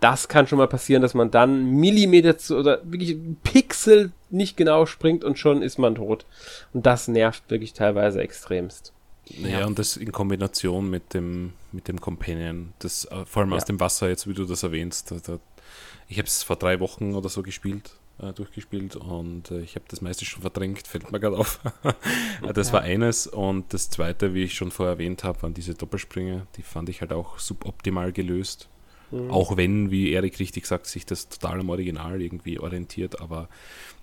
[0.00, 4.56] Das kann schon mal passieren, dass man dann Millimeter zu, oder wirklich ein Pixel nicht
[4.56, 6.24] genau springt und schon ist man tot.
[6.72, 8.92] Und das nervt wirklich teilweise extremst.
[9.26, 13.62] Ja, und das in Kombination mit dem, mit dem Companion, das äh, vor allem aus
[13.62, 13.66] Ja.
[13.66, 15.10] dem Wasser, jetzt wie du das erwähnst.
[15.10, 15.38] Da, da,
[16.08, 17.90] ich habe es vor drei Wochen oder so gespielt,
[18.22, 21.60] äh, durchgespielt und äh, ich habe das meiste schon verdrängt, fällt mir gerade auf.
[22.42, 25.74] Äh, das war eines und das zweite, wie ich schon vorher erwähnt habe, waren diese
[25.74, 28.68] Doppelsprünge, die fand ich halt auch suboptimal gelöst.
[29.30, 33.48] Auch wenn, wie Erik richtig sagt, sich das total am Original irgendwie orientiert, aber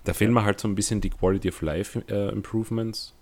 [0.04, 3.14] da fehlen mir halt so ein bisschen die Quality of Life äh, Improvements.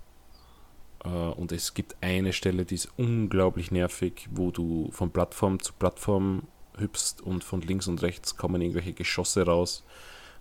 [1.04, 5.72] Äh, und es gibt eine Stelle, die ist unglaublich nervig, wo du von Plattform zu
[5.74, 6.44] Plattform
[6.78, 9.84] hüpfst und von links und rechts kommen irgendwelche Geschosse raus.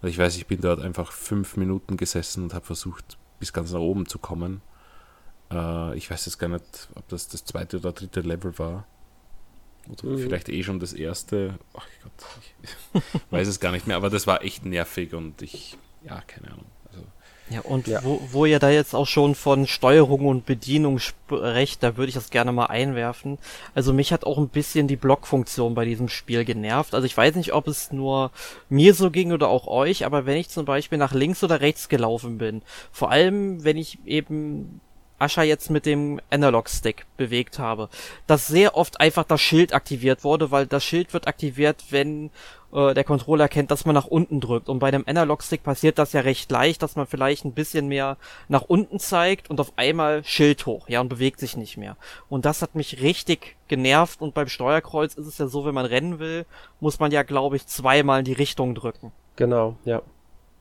[0.01, 3.71] Also ich weiß, ich bin dort einfach fünf Minuten gesessen und habe versucht, bis ganz
[3.71, 4.61] nach oben zu kommen.
[5.51, 8.87] Äh, ich weiß jetzt gar nicht, ob das das zweite oder dritte Level war.
[10.03, 10.17] Oder Mhm.
[10.19, 11.55] vielleicht eh schon das erste.
[11.73, 12.11] Ach Gott,
[12.93, 16.47] ich weiß es gar nicht mehr, aber das war echt nervig und ich, ja, keine
[16.53, 16.65] Ahnung.
[16.91, 17.03] Also,
[17.49, 18.01] Ja, und Ja.
[18.03, 22.15] Wo, wo ihr da jetzt auch schon von Steuerung und Bedienung sprecht, da würde ich
[22.15, 23.37] das gerne mal einwerfen.
[23.75, 26.93] Also mich hat auch ein bisschen die Blockfunktion bei diesem Spiel genervt.
[26.95, 28.31] Also ich weiß nicht, ob es nur
[28.69, 31.89] mir so ging oder auch euch, aber wenn ich zum Beispiel nach links oder rechts
[31.89, 32.61] gelaufen bin,
[32.93, 34.79] vor allem wenn ich eben
[35.23, 37.89] Ascha jetzt mit dem Analog-Stick bewegt habe,
[38.27, 42.29] dass sehr oft einfach das Schild aktiviert wurde, weil das Schild wird aktiviert, wenn
[42.73, 44.67] äh, der Controller erkennt, dass man nach unten drückt.
[44.67, 48.17] Und bei dem Analog-Stick passiert das ja recht leicht, dass man vielleicht ein bisschen mehr
[48.47, 51.95] nach unten zeigt und auf einmal Schild hoch, ja, und bewegt sich nicht mehr.
[52.29, 54.21] Und das hat mich richtig genervt.
[54.21, 56.45] Und beim Steuerkreuz ist es ja so, wenn man rennen will,
[56.79, 59.11] muss man ja, glaube ich, zweimal in die Richtung drücken.
[59.35, 60.01] Genau, ja.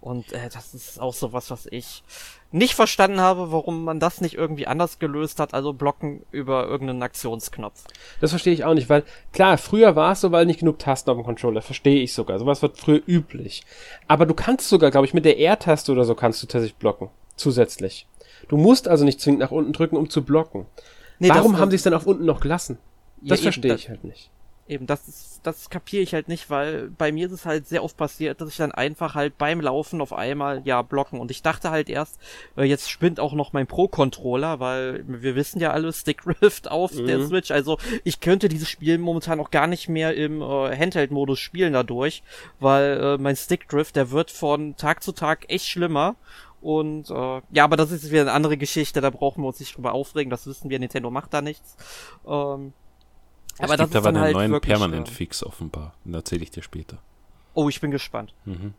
[0.03, 2.03] Und äh, das ist auch so was, was ich
[2.51, 7.05] nicht verstanden habe, warum man das nicht irgendwie anders gelöst hat, also blocken über irgendeinen
[7.05, 7.85] Aktionsknopf.
[8.21, 11.09] Das verstehe ich auch nicht, weil klar, früher war es so, weil nicht genug Tasten
[11.11, 12.41] auf dem Controller, verstehe ich sogar.
[12.41, 13.65] Sowas wird früher üblich.
[14.09, 17.09] Aber du kannst sogar, glaube ich, mit der R-Taste oder so kannst du tatsächlich blocken.
[17.37, 18.09] Zusätzlich.
[18.49, 20.67] Du musst also nicht zwingend nach unten drücken, um zu blocken.
[21.21, 22.79] Nee, Warum haben sie es dann auf unten noch gelassen?
[23.23, 24.31] Ja, Das verstehe ich halt nicht.
[24.69, 27.83] Eben, das ist, das kapiere ich halt nicht, weil bei mir ist es halt sehr
[27.83, 31.19] oft passiert, dass ich dann einfach halt beim Laufen auf einmal, ja, blocken.
[31.21, 32.19] Und ich dachte halt erst,
[32.57, 37.19] äh, jetzt spinnt auch noch mein Pro-Controller, weil wir wissen ja alle, Stick-Rift auf der
[37.19, 37.27] Mhm.
[37.27, 37.51] Switch.
[37.51, 42.23] Also ich könnte dieses Spiel momentan auch gar nicht mehr im äh, Handheld-Modus spielen dadurch,
[42.61, 46.15] weil äh, mein Stick-Drift, der wird von Tag zu Tag echt schlimmer.
[46.61, 49.77] Und äh, ja, aber das ist wieder eine andere Geschichte, da brauchen wir uns nicht
[49.77, 51.77] drüber aufregen, das wissen wir, Nintendo macht da nichts.
[52.25, 52.73] Ähm,
[53.59, 55.95] aber es gibt aber einen halt neuen wirklich, Permanent äh, Fix offenbar.
[56.05, 56.99] Den erzähle ich dir später.
[57.55, 58.35] Oh, ich bin gespannt.
[58.45, 58.75] Mhm.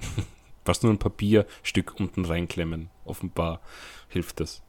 [0.64, 2.90] Was nur ein Papierstück unten reinklemmen.
[3.04, 3.60] Offenbar
[4.08, 4.62] hilft das.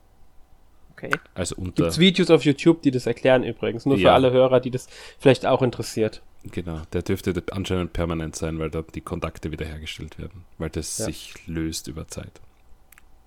[0.92, 1.10] Okay.
[1.34, 1.84] Also unter.
[1.84, 3.86] Gibt's Videos auf YouTube, die das erklären übrigens.
[3.86, 4.14] Nur für Ja.
[4.14, 4.88] alle Hörer, die das
[5.20, 6.22] vielleicht auch interessiert.
[6.52, 10.46] Genau, der dürfte anscheinend permanent sein, weil da die Kontakte wiederhergestellt werden.
[10.58, 11.06] Weil das Ja.
[11.06, 12.40] sich löst über Zeit.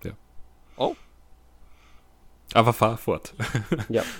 [0.04, 0.12] Ja.
[0.76, 0.94] Oh.
[2.54, 3.34] Aber fahr fort.
[3.88, 4.02] Ja.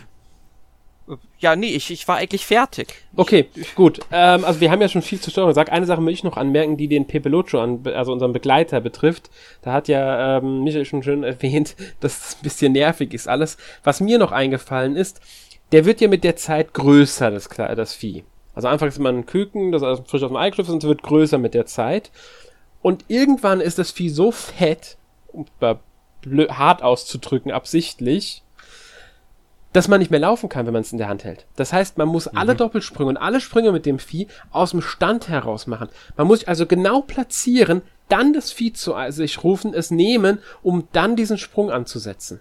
[1.09, 2.89] Äh, Ja, nee, ich, ich war eigentlich fertig.
[3.17, 4.01] Okay, gut.
[4.13, 5.71] Ähm, also wir haben ja schon viel zur Steuerung gesagt.
[5.71, 9.31] Eine Sache möchte ich noch anmerken, die den Pepeluccio, an, also unseren Begleiter, betrifft.
[9.63, 13.57] Da hat ja ähm, Michael schon schön erwähnt, dass es ein bisschen nervig ist alles.
[13.85, 15.21] Was mir noch eingefallen ist,
[15.73, 18.25] der wird ja mit der Zeit größer, das, das Vieh.
[18.55, 20.89] Also anfangs ist man ein Küken, das ist frisch aus dem Ei geschlüpft und es
[20.89, 22.11] wird größer mit der Zeit.
[22.83, 24.97] Und irgendwann ist das Vieh so fett,
[25.29, 25.47] um
[26.25, 28.43] blö- hart auszudrücken, absichtlich,
[29.73, 31.47] dass man nicht mehr laufen kann, wenn man es in der Hand hält.
[31.57, 35.29] Das heißt, man muss alle Doppelsprünge und alle Sprünge mit dem Vieh aus dem Stand
[35.29, 35.89] heraus machen.
[36.17, 40.89] Man muss sich also genau platzieren, dann das Vieh zu sich rufen, es nehmen, um
[40.93, 42.41] dann diesen Sprung anzusetzen.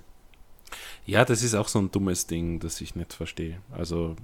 [1.06, 3.62] Ja, das ist auch so ein dummes Ding, das ich nicht verstehe.
[3.72, 4.16] Also,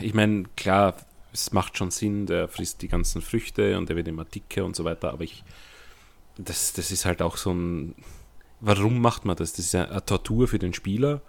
[0.00, 0.94] ich meine, klar,
[1.32, 4.76] es macht schon Sinn, der frisst die ganzen Früchte und der wird immer dicker und
[4.76, 5.44] so weiter, aber ich,
[6.36, 7.94] das, das ist halt auch so ein,
[8.60, 9.52] warum macht man das?
[9.52, 11.20] Das ist ja eine Tortur für den Spieler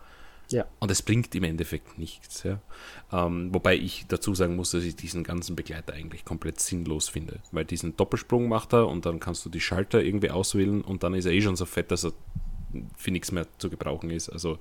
[0.50, 0.66] Ja.
[0.80, 2.44] und es bringt im Endeffekt nichts.
[2.44, 2.60] Ja?
[3.12, 7.40] Ähm, wobei ich dazu sagen muss, dass ich diesen ganzen Begleiter eigentlich komplett sinnlos finde,
[7.52, 11.14] weil diesen Doppelsprung macht er und dann kannst du die Schalter irgendwie auswählen und dann
[11.14, 12.14] ist er eh schon so fett, dass er
[12.98, 14.30] für nichts mehr zu gebrauchen ist.
[14.30, 14.60] Also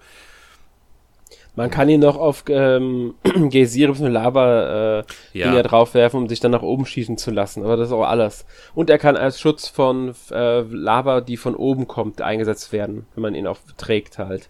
[1.59, 3.15] Man kann ihn noch auf ähm,
[3.51, 4.09] Geysire bzw.
[4.09, 5.51] Lava äh, Ja.
[5.51, 7.65] Dinger draufwerfen, um sich dann nach oben schießen zu lassen.
[7.65, 8.47] Aber das ist auch alles.
[8.75, 13.23] Und er kann als Schutz von äh, Lava, die von oben kommt, eingesetzt werden, wenn
[13.23, 14.49] man ihn auch trägt halt.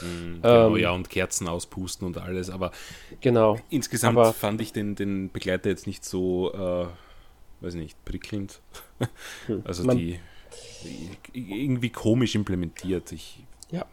[0.00, 2.50] genau, Ähm, ja, und Kerzen auspusten und alles.
[2.50, 2.72] Aber
[3.20, 3.56] Genau.
[3.70, 6.86] insgesamt Aber- fand ich den, den Begleiter jetzt nicht so, äh,
[7.64, 8.60] weiß nicht, prickelnd.
[9.64, 9.86] also Hm.
[9.86, 10.20] Man- die,
[11.34, 13.12] die irgendwie komisch implementiert.
[13.12, 13.84] Ich, Ja.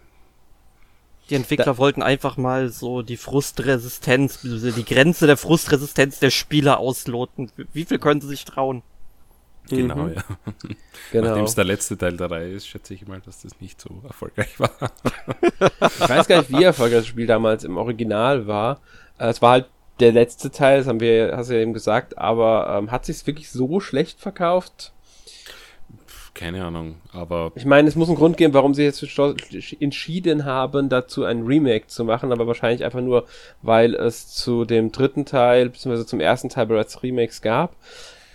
[1.29, 7.51] Die Entwickler wollten einfach mal so die Frustresistenz, die Grenze der Frustresistenz der Spieler ausloten.
[7.73, 8.81] Wie viel können sie sich trauen?
[9.69, 10.13] Genau, mhm.
[10.13, 10.23] ja.
[11.11, 11.27] Genau.
[11.29, 13.89] Nachdem es der letzte Teil der Reihe ist, schätze ich mal, dass das nicht so
[14.05, 14.71] erfolgreich war.
[15.81, 18.81] ich weiß gar nicht, wie erfolgreich das Spiel damals im Original war.
[19.17, 22.17] Äh, es war halt der letzte Teil, das haben wir, hast du ja eben gesagt,
[22.17, 24.91] aber ähm, hat sich wirklich so schlecht verkauft?
[26.37, 27.51] Keine Ahnung, aber.
[27.55, 29.03] Ich meine, es muss einen Grund geben, warum sie jetzt
[29.81, 33.25] entschieden haben, dazu ein Remake zu machen, aber wahrscheinlich einfach nur,
[33.63, 37.75] weil es zu dem dritten Teil, beziehungsweise zum ersten Teil bereits Remakes gab.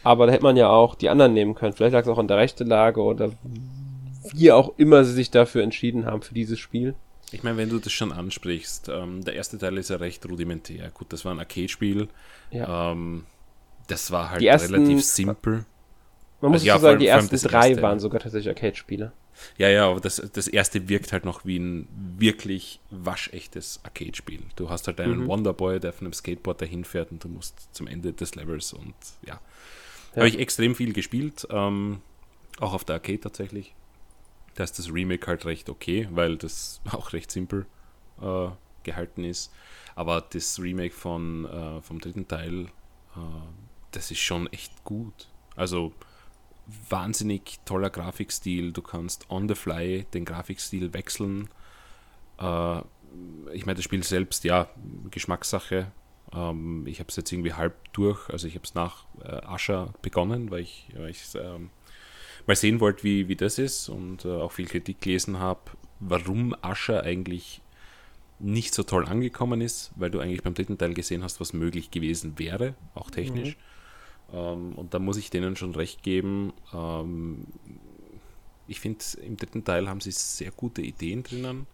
[0.02, 1.74] Aber da hätte man ja auch die anderen nehmen können.
[1.74, 3.30] Vielleicht lag es auch an der rechten Lage oder
[4.34, 6.96] wie auch immer sie sich dafür entschieden haben für dieses Spiel.
[7.30, 10.90] Ich meine, wenn du das schon ansprichst, ähm, der erste Teil ist ja recht rudimentär.
[10.90, 12.08] Gut, das war ein Arcade-Spiel.
[12.50, 12.90] Ja.
[12.90, 13.26] Ähm,
[13.86, 15.64] das war halt ersten, relativ simpel.
[16.42, 19.12] Man muss also, ja, sagen, die ersten drei erste, waren sogar tatsächlich Arcade-Spiele.
[19.57, 24.42] Ja, ja, aber das, das erste wirkt halt noch wie ein wirklich waschechtes Arcade-Spiel.
[24.57, 25.28] Du hast halt einen mhm.
[25.28, 28.94] Wonderboy, der von einem Skateboard dahin fährt und du musst zum Ende des Levels und
[29.24, 29.40] ja.
[30.11, 30.16] ja.
[30.16, 32.02] Habe ich extrem viel gespielt, ähm,
[32.61, 33.74] auch auf der Arcade tatsächlich
[34.55, 37.66] da ist das Remake halt recht okay, weil das auch recht simpel
[38.20, 38.48] äh,
[38.83, 39.52] gehalten ist.
[39.94, 42.66] Aber das Remake von, äh, vom dritten Teil,
[43.14, 43.20] äh,
[43.90, 45.28] das ist schon echt gut.
[45.55, 45.92] Also
[46.88, 48.72] wahnsinnig toller Grafikstil.
[48.72, 51.48] Du kannst on the fly den Grafikstil wechseln.
[52.38, 52.79] Äh,
[53.53, 54.68] ich meine, das Spiel selbst, ja,
[55.11, 55.92] Geschmackssache.
[56.33, 58.29] Ähm, ich habe es jetzt irgendwie halb durch.
[58.31, 61.70] Also ich habe es nach äh, Ascher begonnen, weil ich es ähm,
[62.46, 65.61] mal sehen wollte, wie, wie das ist und äh, auch viel Kritik gelesen habe,
[66.01, 67.61] warum Ascher eigentlich
[68.38, 71.90] nicht so toll angekommen ist, weil du eigentlich beim dritten Teil gesehen hast, was möglich
[71.90, 73.57] gewesen wäre, auch technisch.
[73.57, 73.71] Mhm.
[74.32, 76.52] Ähm, und da muss ich denen schon recht geben.
[76.72, 77.46] Ähm,
[78.66, 81.66] ich finde, im dritten Teil haben sie sehr gute Ideen drinnen.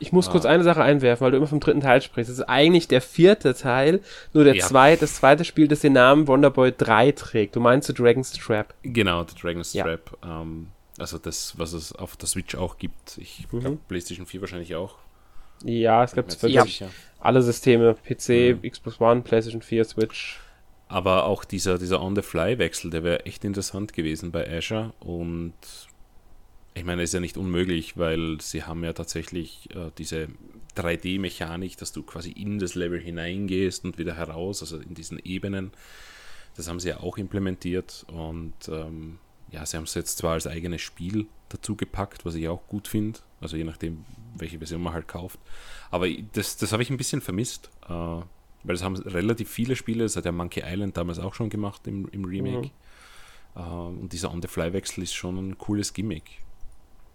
[0.00, 0.32] Ich muss ah.
[0.32, 2.30] kurz eine Sache einwerfen, weil du immer vom dritten Teil sprichst.
[2.30, 4.00] Das ist eigentlich der vierte Teil,
[4.32, 4.66] nur der ja.
[4.66, 7.54] zweite, das zweite Spiel, das den Namen Wonderboy 3 trägt.
[7.54, 8.74] Du meinst The Dragon's Trap?
[8.82, 9.84] Genau, The Dragon's ja.
[9.84, 10.16] Trap.
[10.24, 10.68] Ähm,
[10.98, 13.18] also das, was es auf der Switch auch gibt.
[13.18, 13.60] Ich mhm.
[13.60, 14.96] glaube, PlayStation 4 wahrscheinlich auch.
[15.64, 16.88] Ja, es gibt wirklich ja.
[17.20, 17.94] alle Systeme.
[17.94, 18.70] PC, mhm.
[18.70, 20.40] Xbox One, PlayStation 4, Switch.
[20.90, 25.54] Aber auch dieser, dieser On-the-Fly-Wechsel, der wäre echt interessant gewesen bei Azure und
[26.74, 30.26] ich meine, ist ja nicht unmöglich, weil sie haben ja tatsächlich äh, diese
[30.76, 35.70] 3D-Mechanik, dass du quasi in das Level hineingehst und wieder heraus, also in diesen Ebenen.
[36.56, 39.20] Das haben sie ja auch implementiert und ähm,
[39.52, 42.88] ja, sie haben es jetzt zwar als eigenes Spiel dazu gepackt, was ich auch gut
[42.88, 44.04] finde, also je nachdem,
[44.36, 45.38] welche Version man halt kauft.
[45.92, 48.22] Aber das, das habe ich ein bisschen vermisst, äh,
[48.64, 51.86] weil das haben relativ viele Spiele, das hat ja Monkey Island damals auch schon gemacht
[51.86, 52.70] im, im Remake.
[53.54, 53.60] Mhm.
[53.60, 56.40] Äh, und dieser On-the-Fly-Wechsel ist schon ein cooles Gimmick.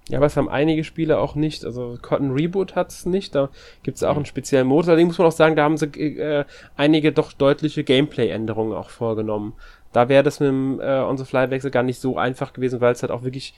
[0.10, 1.66] Ja, aber es haben einige Spiele auch nicht.
[1.66, 3.34] Also Cotton Reboot hat es nicht.
[3.34, 3.50] Da
[3.82, 4.18] gibt es auch mhm.
[4.18, 4.88] einen speziellen Modus.
[4.88, 9.54] Allerdings muss man auch sagen, da haben sie äh, einige doch deutliche Gameplay-Änderungen auch vorgenommen.
[9.94, 12.94] Da wäre das mit dem äh, On the Fly-Wechsel gar nicht so einfach gewesen, weil
[12.94, 13.56] es halt auch wirklich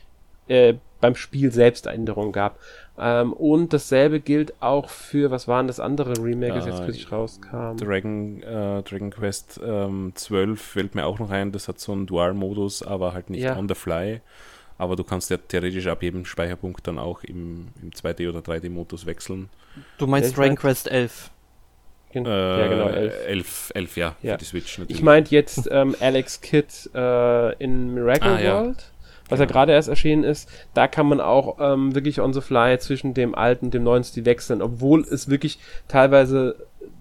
[0.47, 2.59] äh, beim Spiel selbst Änderungen gab.
[2.99, 7.77] Ähm, und dasselbe gilt auch für, was waren das andere Remake, das jetzt kürzlich rauskam?
[7.77, 11.51] Dragon, äh, Dragon Quest ähm, 12 fällt mir auch noch ein.
[11.51, 13.55] Das hat so einen Dual-Modus, aber halt nicht ja.
[13.55, 14.21] on the fly
[14.77, 19.05] aber du kannst ja theoretisch ab jedem Speicherpunkt dann auch im, im 2D- oder 3D-Modus
[19.05, 19.49] wechseln.
[19.97, 21.31] Du meinst Dragon Quest 11?
[22.13, 23.13] Äh, ja, genau, 11.
[23.27, 24.97] 11, 11 ja, ja, für die Switch natürlich.
[24.97, 28.96] Ich meinte jetzt ähm, Alex Kidd äh, in Miracle ah, World, ja.
[29.29, 29.49] Was genau.
[29.49, 30.49] ja gerade erst erschienen ist.
[30.73, 34.03] Da kann man auch ähm, wirklich on the fly zwischen dem alten und dem neuen
[34.03, 36.55] Stil wechseln, obwohl es wirklich teilweise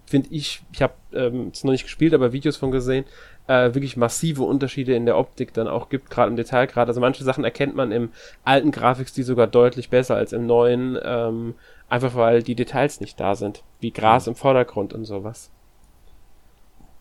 [0.07, 3.05] finde ich, ich habe ähm, es noch nicht gespielt, aber Videos von gesehen,
[3.49, 6.89] äh, wirklich massive Unterschiede in der Optik dann auch gibt, gerade im Detailgrad.
[6.89, 8.11] Also manche Sachen erkennt man im
[8.45, 11.55] alten Grafikstil sogar deutlich besser als im neuen, ähm,
[11.89, 15.51] einfach weil die Details nicht da sind, wie Gras im Vordergrund und sowas.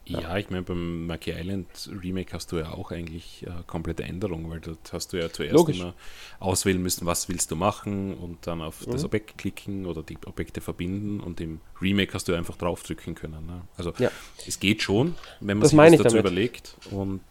[0.08, 1.68] Ja, ich meine, beim Monkey Island
[2.02, 5.56] Remake hast du ja auch eigentlich äh, komplette Änderungen, weil dort hast du ja zuerst
[5.56, 5.80] Logisch.
[5.80, 5.96] immer
[6.40, 8.92] auswählen müssen, was willst du machen und dann auf mhm.
[8.92, 13.46] das Objekt klicken oder die Objekte verbinden und im Remake hast du einfach draufdrücken können.
[13.48, 13.62] Ne?
[13.78, 14.12] Also ja.
[14.46, 16.20] es geht schon, wenn man das sich das dazu damit.
[16.20, 17.22] überlegt und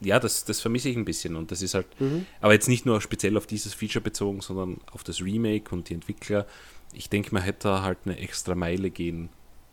[0.00, 2.26] ja, das, das vermisse ich ein bisschen und das ist halt, mhm.
[2.40, 5.94] aber jetzt nicht nur speziell auf dieses Feature bezogen, sondern auf das Remake und die
[5.94, 6.46] Entwickler.
[6.92, 9.28] Ich denke, man hätte halt eine extra Meile gehen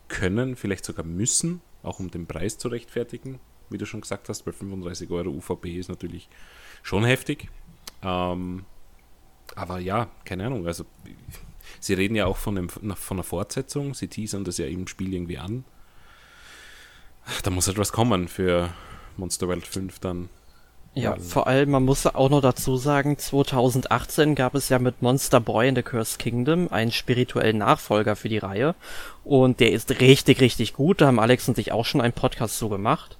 [0.08, 3.40] können, vielleicht sogar müssen, auch um den Preis zu rechtfertigen,
[3.70, 6.28] wie du schon gesagt hast, bei 35 Euro UVP ist natürlich
[6.82, 7.48] schon heftig.
[8.02, 8.64] Ähm,
[9.54, 10.84] aber ja, keine Ahnung, also
[11.80, 15.14] sie reden ja auch von, einem, von einer Fortsetzung, sie teasern das ja im Spiel
[15.14, 15.64] irgendwie an.
[17.42, 18.72] Da muss etwas kommen für
[19.16, 20.28] Monster World 5 dann.
[20.94, 21.28] Ja, also.
[21.28, 25.68] vor allem, man muss auch noch dazu sagen, 2018 gab es ja mit Monster Boy
[25.68, 28.74] in the Cursed Kingdom einen spirituellen Nachfolger für die Reihe.
[29.24, 31.00] Und der ist richtig, richtig gut.
[31.00, 33.18] Da haben Alex und ich auch schon einen Podcast so gemacht.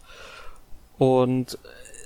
[0.98, 1.58] Und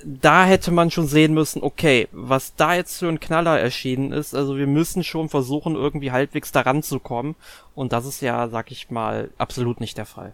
[0.05, 4.35] da hätte man schon sehen müssen, okay, was da jetzt für ein Knaller erschienen ist,
[4.35, 7.35] also wir müssen schon versuchen, irgendwie halbwegs daran zu kommen.
[7.73, 10.33] Und das ist ja, sag ich mal, absolut nicht der Fall.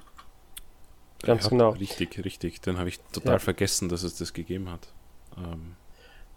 [1.24, 1.70] Ganz ja, genau.
[1.70, 2.60] Richtig, richtig.
[2.62, 3.40] Dann habe ich total ja.
[3.40, 4.90] vergessen, dass es das gegeben hat.
[5.38, 5.76] Ähm,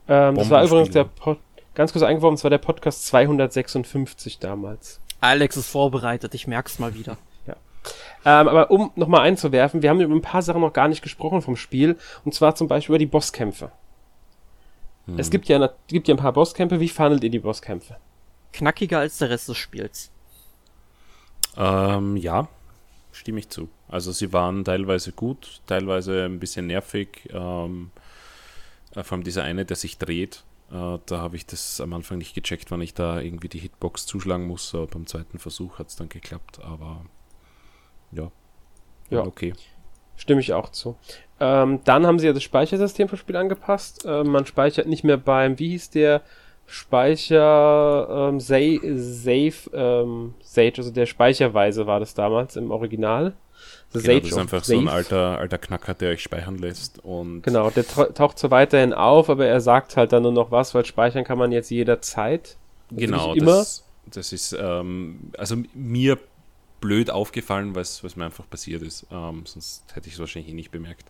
[0.08, 1.38] ähm, das war übrigens der Pod
[1.74, 5.00] ganz kurz eingeworfen, das war der Podcast 256 damals.
[5.20, 7.16] Alex ist vorbereitet, ich merk's mal wieder.
[7.46, 8.40] Ja.
[8.40, 11.42] Ähm, aber um nochmal einzuwerfen, wir haben über ein paar Sachen noch gar nicht gesprochen
[11.42, 13.70] vom Spiel, und zwar zum Beispiel über die Bosskämpfe.
[15.04, 15.18] Hm.
[15.18, 17.98] Es gibt ja, gibt ja ein paar Bosskämpfe, wie fandet ihr die Bosskämpfe?
[18.54, 20.10] Knackiger als der Rest des Spiels.
[21.58, 22.48] Ähm, ja,
[23.12, 23.68] stimme ich zu.
[23.88, 27.28] Also sie waren teilweise gut, teilweise ein bisschen nervig.
[27.30, 28.03] Ähm, äh,
[29.02, 32.34] vor allem dieser eine, der sich dreht, äh, da habe ich das am Anfang nicht
[32.34, 34.74] gecheckt, wann ich da irgendwie die Hitbox zuschlagen muss.
[34.74, 37.04] Aber beim zweiten Versuch hat es dann geklappt, aber
[38.12, 38.30] ja,
[39.10, 39.20] ja.
[39.24, 39.54] okay.
[40.16, 40.96] Stimme ich auch zu.
[41.40, 44.04] Ähm, dann haben sie ja das Speichersystem vom Spiel angepasst.
[44.04, 46.22] Äh, man speichert nicht mehr beim, wie hieß der
[46.66, 53.34] Speicher ähm, Save, Save ähm, Sage, also der Speicherweise war das damals im Original.
[54.02, 56.98] Genau, das ist einfach so ein alter, alter Knacker, der euch speichern lässt.
[57.04, 60.74] Und genau, der taucht so weiterhin auf, aber er sagt halt dann nur noch was,
[60.74, 62.56] weil speichern kann man jetzt jederzeit.
[62.90, 63.58] Also genau, immer.
[63.58, 66.18] Das, das ist ähm, also mir
[66.80, 69.06] blöd aufgefallen, was, was mir einfach passiert ist.
[69.10, 71.06] Ähm, sonst hätte ich es wahrscheinlich eh nicht bemerkt.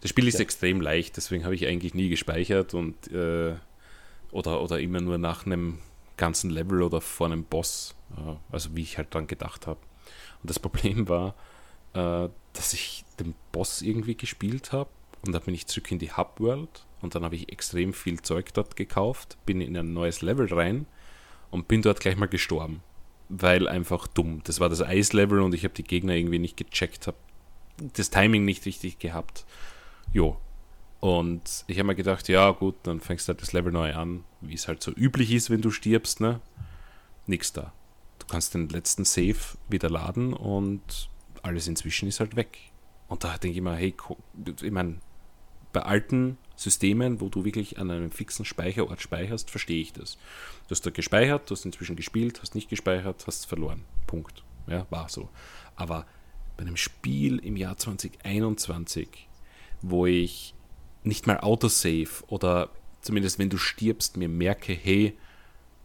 [0.00, 0.40] Das Spiel ist ja.
[0.40, 3.54] extrem leicht, deswegen habe ich eigentlich nie gespeichert und äh,
[4.32, 5.78] oder, oder immer nur nach einem
[6.16, 9.80] ganzen Level oder vor einem Boss, äh, also wie ich halt dran gedacht habe.
[10.42, 11.34] Und das Problem war,
[11.94, 14.90] äh, dass ich den Boss irgendwie gespielt habe
[15.26, 18.52] und dann bin ich zurück in die Hub-World und dann habe ich extrem viel Zeug
[18.54, 20.86] dort gekauft, bin in ein neues Level rein
[21.50, 22.82] und bin dort gleich mal gestorben.
[23.28, 24.42] Weil einfach dumm.
[24.44, 27.16] Das war das Eislevel und ich habe die Gegner irgendwie nicht gecheckt, habe
[27.78, 29.46] das Timing nicht richtig gehabt.
[30.12, 30.36] Jo.
[31.00, 34.24] Und ich habe mir gedacht, ja gut, dann fängst du halt das Level neu an,
[34.40, 36.40] wie es halt so üblich ist, wenn du stirbst, ne?
[37.26, 37.72] Nix da.
[38.18, 39.36] Du kannst den letzten Save
[39.68, 41.08] wieder laden und
[41.44, 42.58] alles inzwischen ist halt weg.
[43.08, 43.94] Und da denke ich mir, hey,
[44.62, 44.96] ich meine,
[45.72, 50.16] bei alten Systemen, wo du wirklich an einem fixen Speicherort speicherst, verstehe ich das.
[50.66, 53.84] Du hast da gespeichert, du hast inzwischen gespielt, hast nicht gespeichert, hast verloren.
[54.06, 54.42] Punkt.
[54.66, 55.28] Ja, war so.
[55.76, 56.06] Aber
[56.56, 59.28] bei einem Spiel im Jahr 2021,
[59.82, 60.54] wo ich
[61.02, 62.70] nicht mal Autosave oder
[63.02, 65.18] zumindest wenn du stirbst, mir merke, hey,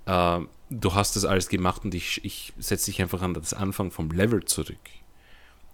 [0.06, 3.91] äh, du hast das alles gemacht und ich, ich setze dich einfach an das Anfang
[3.91, 4.80] vom Level zurück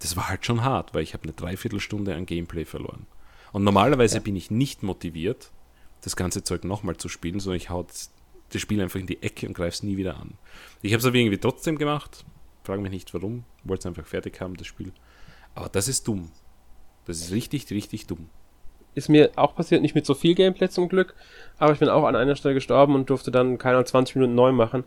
[0.00, 3.06] das war halt schon hart, weil ich habe eine Dreiviertelstunde an Gameplay verloren.
[3.52, 4.22] Und normalerweise ja.
[4.22, 5.50] bin ich nicht motiviert,
[6.02, 8.10] das ganze Zeug nochmal zu spielen, sondern ich hau das,
[8.60, 10.34] Spiel einfach in die Ecke und greife es nie wieder an.
[10.80, 12.24] Ich habe es aber irgendwie trotzdem gemacht.
[12.64, 13.44] Frage mich nicht warum.
[13.64, 14.92] Wollte es einfach fertig haben, das Spiel.
[15.54, 16.30] Aber das ist dumm.
[17.04, 18.30] Das ist richtig, richtig dumm.
[18.94, 21.14] Ist mir auch passiert, nicht mit so viel Gameplay zum Glück,
[21.58, 24.52] aber ich bin auch an einer Stelle gestorben und durfte dann keine 20 Minuten neu
[24.52, 24.84] machen.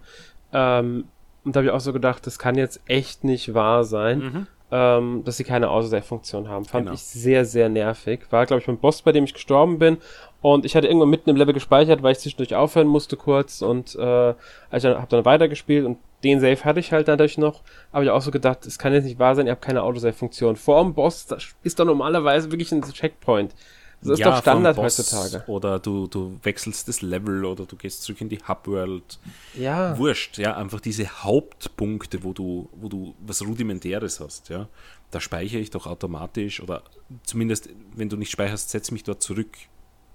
[0.51, 1.05] Ähm,
[1.43, 4.19] und da habe ich auch so gedacht, das kann jetzt echt nicht wahr sein.
[4.19, 6.65] Mhm ähm, dass sie keine Autosave-Funktion haben.
[6.65, 6.95] Fand genau.
[6.95, 8.21] ich sehr, sehr nervig.
[8.29, 9.97] War, glaube ich, mein Boss, bei dem ich gestorben bin.
[10.41, 13.61] Und ich hatte irgendwann mitten im Level gespeichert, weil ich zwischendurch aufhören musste kurz.
[13.61, 17.61] Und äh, ich habe dann weitergespielt und den Save hatte ich halt dadurch noch.
[17.91, 20.55] Aber ich auch so gedacht, es kann jetzt nicht wahr sein, ihr habt keine Autosave-Funktion.
[20.55, 21.27] Vor dem Boss
[21.63, 23.55] ist doch normalerweise wirklich ein Checkpoint.
[24.01, 25.43] Das ist ja, doch Standard heutzutage.
[25.47, 29.19] Oder du, du wechselst das Level oder du gehst zurück in die Hub-World.
[29.55, 29.97] Ja.
[29.97, 34.69] Wurscht, ja, einfach diese Hauptpunkte, wo du, wo du was Rudimentäres hast, ja.
[35.11, 36.83] Da speichere ich doch automatisch oder
[37.23, 39.57] zumindest, wenn du nicht speicherst, setz mich dort zurück.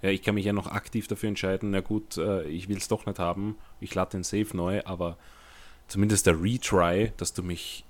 [0.01, 2.87] Ja, ich kann mich ja noch aktiv dafür entscheiden, na gut, äh, ich will es
[2.87, 5.17] doch nicht haben, ich lade den Save neu, aber
[5.87, 7.85] zumindest der Retry, dass du mich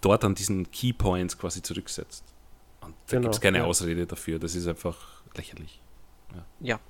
[0.00, 2.24] dort an diesen Keypoints quasi zurücksetzt.
[2.80, 3.64] Und da genau, gibt es keine ja.
[3.64, 5.80] Ausrede dafür, das ist einfach lächerlich.
[6.34, 6.44] Ja.
[6.60, 6.80] ja.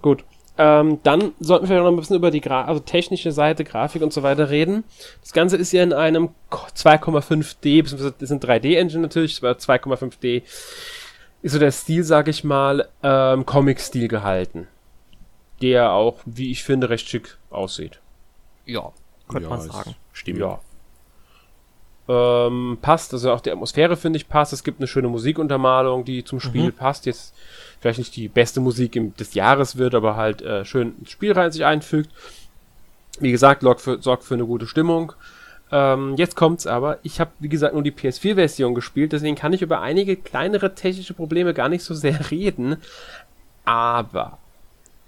[0.00, 0.24] Gut.
[0.58, 4.12] Ähm, dann sollten wir noch ein bisschen über die Gra also technische Seite, Grafik und
[4.12, 4.84] so weiter reden.
[5.22, 10.42] Das Ganze ist ja in einem 2,5D, beziehungsweise das ist ein 3D-Engine natürlich, aber 2,5D
[11.40, 14.68] ist so der Stil, sag ich mal, ähm, Comic-Stil gehalten.
[15.62, 18.00] Der auch, wie ich finde, recht schick aussieht.
[18.66, 18.92] Ja,
[19.28, 19.94] könnte ja, man sagen.
[20.12, 20.38] Stimmt.
[20.38, 20.60] Ja.
[22.08, 24.52] Ähm, passt, also auch die Atmosphäre finde ich passt.
[24.52, 26.72] Es gibt eine schöne Musikuntermalung, die zum Spiel mhm.
[26.72, 27.06] passt.
[27.06, 27.34] Jetzt
[27.80, 31.32] vielleicht nicht die beste Musik im, des Jahres wird, aber halt äh, schön ins Spiel
[31.32, 32.10] rein sich einfügt.
[33.20, 35.12] Wie gesagt, für, sorgt für eine gute Stimmung.
[35.70, 36.98] Ähm, jetzt kommt's aber.
[37.02, 41.14] Ich habe, wie gesagt, nur die PS4-Version gespielt, deswegen kann ich über einige kleinere technische
[41.14, 42.76] Probleme gar nicht so sehr reden.
[43.64, 44.38] Aber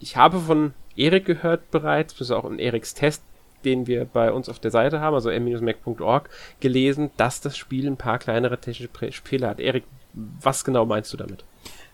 [0.01, 3.22] ich habe von Erik gehört bereits, bis auch in Eriks Test,
[3.65, 7.97] den wir bei uns auf der Seite haben, also m-mac.org, gelesen, dass das Spiel ein
[7.97, 8.91] paar kleinere technische
[9.23, 9.61] Fehler hat.
[9.61, 11.45] Erik, was genau meinst du damit?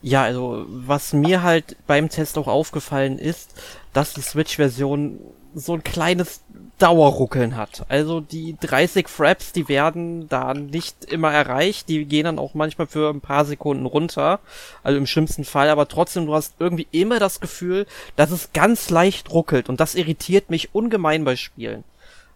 [0.02, 3.54] Ja, also was mir halt beim Test auch aufgefallen ist,
[3.92, 5.20] dass die Switch-Version
[5.54, 6.42] so ein kleines
[6.80, 7.84] Dauerruckeln hat.
[7.88, 12.86] Also die 30 Fraps, die werden da nicht immer erreicht, die gehen dann auch manchmal
[12.86, 14.40] für ein paar Sekunden runter,
[14.82, 18.90] also im schlimmsten Fall, aber trotzdem, du hast irgendwie immer das Gefühl, dass es ganz
[18.90, 21.84] leicht ruckelt und das irritiert mich ungemein bei Spielen.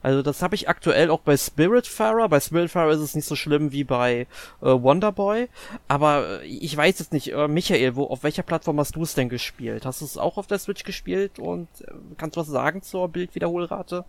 [0.04, 2.28] Also das habe ich aktuell auch bei Spiritfarer.
[2.28, 4.26] Bei Spiritfarer ist es nicht so schlimm wie bei
[4.60, 5.48] äh, Wonderboy.
[5.88, 9.14] Aber äh, ich weiß jetzt nicht, äh, Michael, wo, auf welcher Plattform hast du es
[9.14, 9.86] denn gespielt?
[9.86, 13.08] Hast du es auch auf der Switch gespielt und äh, kannst du was sagen zur
[13.08, 14.04] Bildwiederholrate?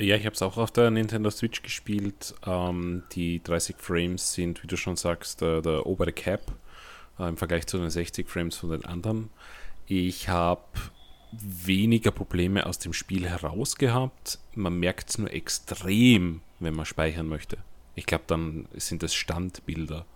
[0.00, 2.34] Ja, ich habe es auch auf der Nintendo Switch gespielt.
[2.46, 6.52] Ähm, die 30 Frames sind, wie du schon sagst, der, der obere Cap
[7.18, 9.28] äh, im Vergleich zu den 60 Frames von den anderen.
[9.86, 10.62] Ich habe
[11.32, 14.38] weniger Probleme aus dem Spiel heraus gehabt.
[14.54, 17.58] Man merkt es nur extrem, wenn man speichern möchte.
[17.94, 20.06] Ich glaube, dann sind es Standbilder.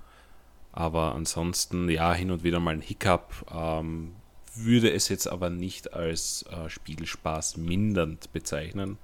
[0.73, 3.45] Aber ansonsten, ja, hin und wieder mal ein Hiccup.
[3.55, 4.13] Ähm,
[4.55, 8.97] würde es jetzt aber nicht als äh, Spielspaß mindernd bezeichnen.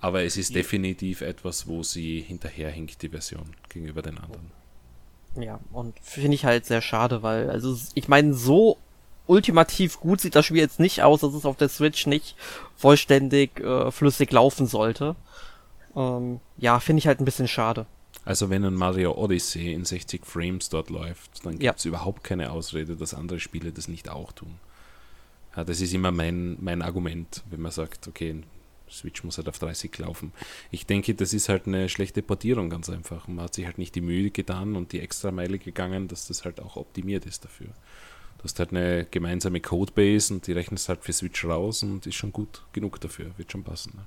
[0.00, 4.50] Aber es ist definitiv etwas, wo sie hinterherhinkt, die Version gegenüber den anderen.
[5.38, 8.78] Ja, und finde ich halt sehr schade, weil, also ich meine, so
[9.26, 12.34] ultimativ gut sieht das Spiel jetzt nicht aus, dass es auf der Switch nicht
[12.76, 15.14] vollständig äh, flüssig laufen sollte.
[15.94, 17.86] Ähm, ja, finde ich halt ein bisschen schade.
[18.24, 21.88] Also wenn ein Mario Odyssey in 60 Frames dort läuft, dann gibt es ja.
[21.88, 24.56] überhaupt keine Ausrede, dass andere Spiele das nicht auch tun.
[25.56, 28.42] Ja, das ist immer mein, mein Argument, wenn man sagt, okay,
[28.90, 30.32] Switch muss halt auf 30 laufen.
[30.70, 33.28] Ich denke, das ist halt eine schlechte Portierung ganz einfach.
[33.28, 36.44] Man hat sich halt nicht die Mühe getan und die extra Meile gegangen, dass das
[36.44, 37.68] halt auch optimiert ist dafür.
[38.38, 42.14] Du hast halt eine gemeinsame Codebase und die rechnest halt für Switch raus und ist
[42.14, 43.92] schon gut genug dafür, wird schon passen.
[43.96, 44.06] Ne?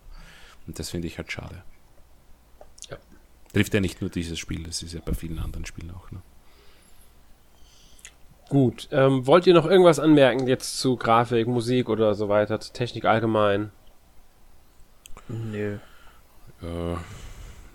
[0.65, 1.63] Und das finde ich halt schade.
[2.89, 2.97] Ja.
[3.53, 6.09] Trifft ja nicht nur dieses Spiel, das ist ja bei vielen anderen Spielen auch.
[6.11, 6.21] Ne?
[8.49, 13.05] Gut, ähm, wollt ihr noch irgendwas anmerken jetzt zu Grafik, Musik oder so weiter, Technik
[13.05, 13.71] allgemein?
[15.27, 15.77] Nö.
[16.61, 16.95] Äh,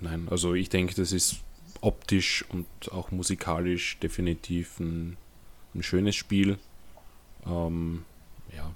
[0.01, 1.37] nein, also ich denke, das ist
[1.81, 5.17] optisch und auch musikalisch definitiv ein
[5.75, 6.59] ein schönes Spiel.
[7.47, 8.05] Ähm,
[8.55, 8.75] ja,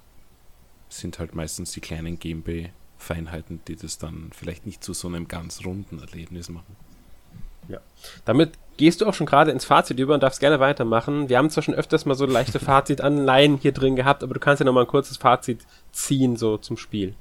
[0.89, 5.65] sind halt meistens die kleinen GMB-Feinheiten, die das dann vielleicht nicht zu so einem ganz
[5.65, 6.75] runden Erlebnis machen.
[7.69, 7.79] Ja.
[8.25, 11.29] Damit gehst du auch schon gerade ins Fazit über und darfst gerne weitermachen.
[11.29, 14.59] Wir haben zwar schon öfters mal so leichte Fazitanleihen hier drin gehabt, aber du kannst
[14.59, 17.15] ja noch mal ein kurzes Fazit ziehen, so zum Spiel.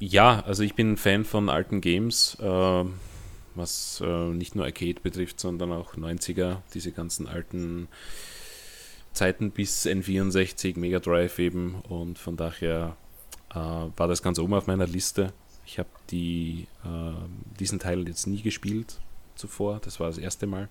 [0.00, 2.84] Ja, also ich bin ein Fan von alten Games, äh,
[3.56, 7.88] was äh, nicht nur Arcade betrifft, sondern auch 90er, diese ganzen alten
[9.12, 12.96] Zeiten bis N64, Mega Drive eben und von daher
[13.50, 15.32] äh, war das ganz oben auf meiner Liste.
[15.66, 19.00] Ich habe die, äh, diesen Teil jetzt nie gespielt
[19.34, 20.68] zuvor, das war das erste Mal.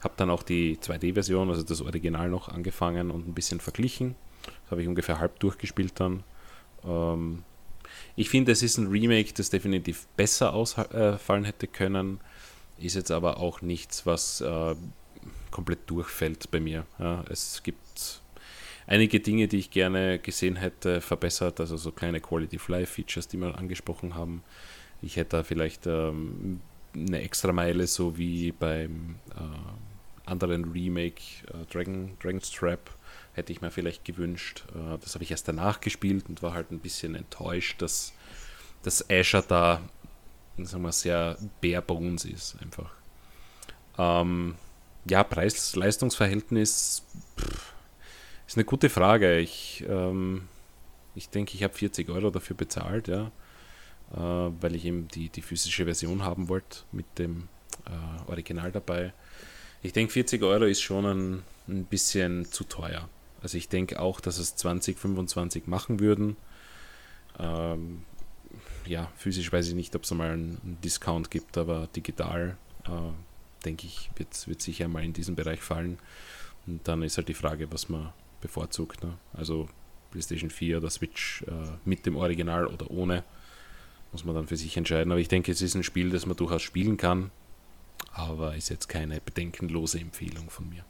[0.00, 4.14] Habe dann auch die 2D-Version, also das Original noch angefangen und ein bisschen verglichen.
[4.44, 6.22] Das habe ich ungefähr halb durchgespielt dann.
[6.84, 7.42] Ähm,
[8.16, 12.20] ich finde, es ist ein Remake, das definitiv besser ausfallen hätte können.
[12.78, 14.74] Ist jetzt aber auch nichts, was äh,
[15.50, 16.86] komplett durchfällt bei mir.
[16.98, 18.20] Ja, es gibt
[18.86, 23.38] einige Dinge, die ich gerne gesehen hätte, verbessert, also so kleine Quality Life Features, die
[23.38, 24.42] wir angesprochen haben.
[25.02, 26.60] Ich hätte da vielleicht ähm,
[26.94, 29.89] eine extra Meile, so wie beim äh,
[30.30, 32.90] anderen Remake äh, Dragon, Dragon's Trap,
[33.32, 34.64] hätte ich mir vielleicht gewünscht.
[34.74, 38.12] Äh, das habe ich erst danach gespielt und war halt ein bisschen enttäuscht, dass,
[38.82, 39.80] dass Asher da
[40.64, 42.92] sagen wir, sehr bare bones ist, einfach.
[43.98, 44.56] Ähm,
[45.08, 47.02] ja, Preis-Leistungs-Verhältnis
[48.46, 49.38] ist eine gute Frage.
[49.38, 50.48] Ich, ähm,
[51.14, 53.30] ich denke, ich habe 40 Euro dafür bezahlt, ja,
[54.14, 54.18] äh,
[54.60, 57.48] weil ich eben die, die physische Version haben wollte mit dem
[57.86, 59.12] äh, Original dabei.
[59.82, 63.08] Ich denke, 40 Euro ist schon ein, ein bisschen zu teuer.
[63.42, 66.36] Also ich denke auch, dass es 20, 25 machen würden.
[67.38, 68.02] Ähm,
[68.86, 72.90] ja, physisch weiß ich nicht, ob es mal einen, Discount gibt, aber digital äh,
[73.64, 75.98] denke ich, wird, wird sicher mal in diesen Bereich fallen.
[76.66, 79.02] Und dann ist halt die Frage, was man bevorzugt.
[79.02, 79.16] Ne?
[79.32, 79.68] Also
[80.10, 83.24] PlayStation 4 oder Switch äh, mit dem Original oder ohne.
[84.12, 85.12] Muss man dann für sich entscheiden.
[85.12, 87.30] Aber ich denke, es ist ein Spiel, das man durchaus spielen kann.
[88.12, 90.84] Aber ist jetzt keine bedenkenlose Empfehlung von mir.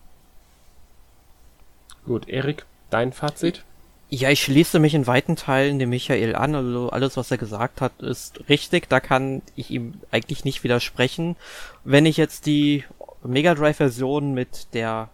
[2.05, 3.65] Gut, Erik, dein Fazit?
[4.09, 6.57] Ja, ich schließe mich in weiten Teilen dem Michael an.
[6.57, 8.89] Also alles, was er gesagt hat, ist richtig.
[8.89, 11.37] Da kann ich ihm eigentlich nicht widersprechen.
[11.85, 12.85] Wenn ich jetzt die
[13.23, 15.11] Mega Drive Version mit der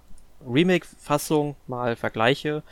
[0.49, 2.63] Remake-Fassung mal vergleiche,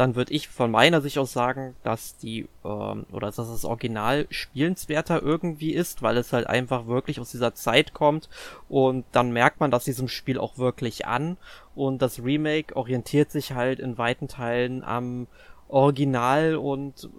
[0.00, 4.26] dann würde ich von meiner Sicht aus sagen, dass die ähm, oder dass das Original
[4.30, 8.30] spielenswerter irgendwie ist, weil es halt einfach wirklich aus dieser Zeit kommt
[8.70, 11.36] und dann merkt man das diesem Spiel auch wirklich an
[11.74, 15.26] und das Remake orientiert sich halt in weiten Teilen am
[15.68, 17.10] Original und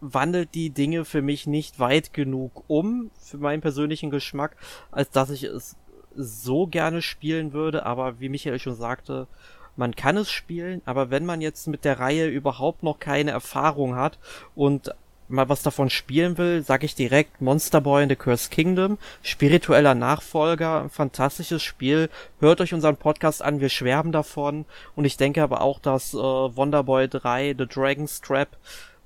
[0.00, 4.56] wandelt die Dinge für mich nicht weit genug um, für meinen persönlichen Geschmack,
[4.90, 5.76] als dass ich es
[6.16, 9.28] so gerne spielen würde, aber wie Michael schon sagte,
[9.76, 13.96] man kann es spielen, aber wenn man jetzt mit der Reihe überhaupt noch keine Erfahrung
[13.96, 14.18] hat
[14.54, 14.94] und
[15.28, 19.94] mal was davon spielen will, sag ich direkt Monster Boy in the Cursed Kingdom, spiritueller
[19.94, 22.10] Nachfolger, fantastisches Spiel.
[22.40, 24.64] Hört euch unseren Podcast an, wir schwärmen davon
[24.96, 28.48] und ich denke aber auch, dass äh, Wonderboy 3 The Dragon's Trap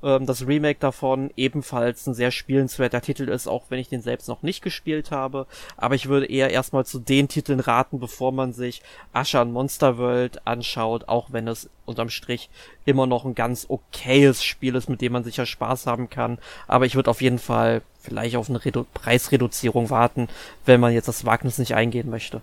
[0.03, 4.29] ähm, das Remake davon ebenfalls ein sehr spielenswerter Titel ist, auch wenn ich den selbst
[4.29, 5.47] noch nicht gespielt habe.
[5.77, 8.83] Aber ich würde eher erstmal zu den Titeln raten, bevor man sich
[9.13, 12.51] Ashan Monster World anschaut, auch wenn es unterm Strich
[12.85, 16.39] immer noch ein ganz okayes Spiel ist, mit dem man sicher Spaß haben kann.
[16.67, 20.29] Aber ich würde auf jeden Fall vielleicht auf eine Redu Preisreduzierung warten,
[20.65, 22.43] wenn man jetzt das Wagnis nicht eingehen möchte.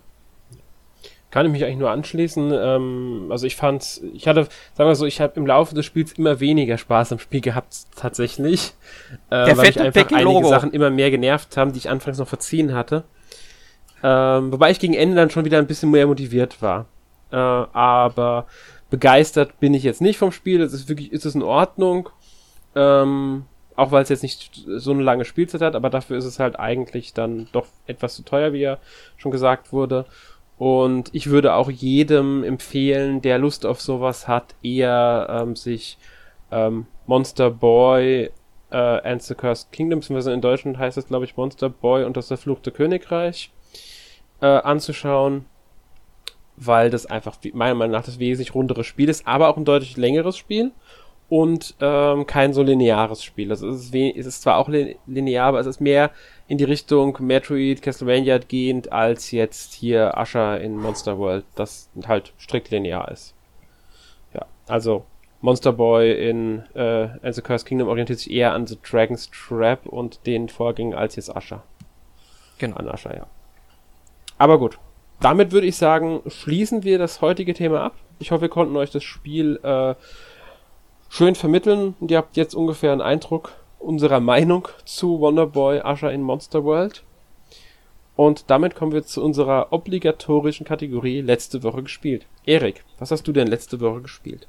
[1.31, 2.51] Kann ich mich eigentlich nur anschließen.
[2.53, 6.13] Ähm, also ich fand, ich hatte, sagen wir so, ich habe im Laufe des Spiels
[6.13, 8.73] immer weniger Spaß am Spiel gehabt, tatsächlich.
[9.29, 10.47] Äh, Der weil mich einfach einige.
[10.47, 13.03] Sachen immer mehr genervt haben, die ich anfangs noch verziehen hatte.
[14.01, 16.85] Ähm, wobei ich gegen Ende dann schon wieder ein bisschen mehr motiviert war.
[17.31, 18.45] Äh, aber
[18.89, 20.61] begeistert bin ich jetzt nicht vom Spiel.
[20.61, 22.09] Es ist wirklich, ist es in Ordnung.
[22.75, 23.45] Ähm,
[23.75, 26.57] auch weil es jetzt nicht so eine lange Spielzeit hat, aber dafür ist es halt
[26.59, 28.77] eigentlich dann doch etwas zu teuer, wie ja
[29.17, 30.05] schon gesagt wurde.
[30.57, 35.97] Und ich würde auch jedem empfehlen, der Lust auf sowas hat, eher ähm, sich
[36.51, 38.31] ähm, Monster Boy
[38.71, 42.15] äh, and the Cursed Kingdom, beziehungsweise in Deutschland heißt es, glaube ich, Monster Boy und
[42.15, 43.51] das verfluchte Königreich
[44.41, 45.45] äh, anzuschauen,
[46.55, 49.97] weil das einfach meiner Meinung nach das wesentlich rundere Spiel ist, aber auch ein deutlich
[49.97, 50.71] längeres Spiel
[51.29, 53.49] und ähm, kein so lineares Spiel.
[53.49, 56.11] Also es ist, es ist zwar auch linear, aber es ist mehr
[56.47, 62.33] in die Richtung Metroid, Castlevania gehend, als jetzt hier Asher in Monster World, das halt
[62.39, 63.33] strikt linear ist.
[64.33, 65.05] Ja, also
[65.41, 69.85] Monster Boy in äh, And the Cursed Kingdom orientiert sich eher an The Dragon's Trap
[69.85, 71.63] und den Vorgängen als jetzt Asher.
[72.57, 72.77] Genau.
[72.77, 73.27] An Asher, ja.
[74.37, 74.79] Aber gut.
[75.21, 77.95] Damit würde ich sagen, schließen wir das heutige Thema ab.
[78.19, 79.95] Ich hoffe, wir konnten euch das Spiel äh,
[81.15, 86.21] schön vermitteln und ihr habt jetzt ungefähr einen Eindruck unserer Meinung zu Wonderboy Asher in
[86.21, 87.03] Monster World.
[88.17, 92.25] Und damit kommen wir zu unserer obligatorischen Kategorie letzte Woche gespielt.
[92.45, 94.47] Erik, was hast du denn letzte Woche gespielt?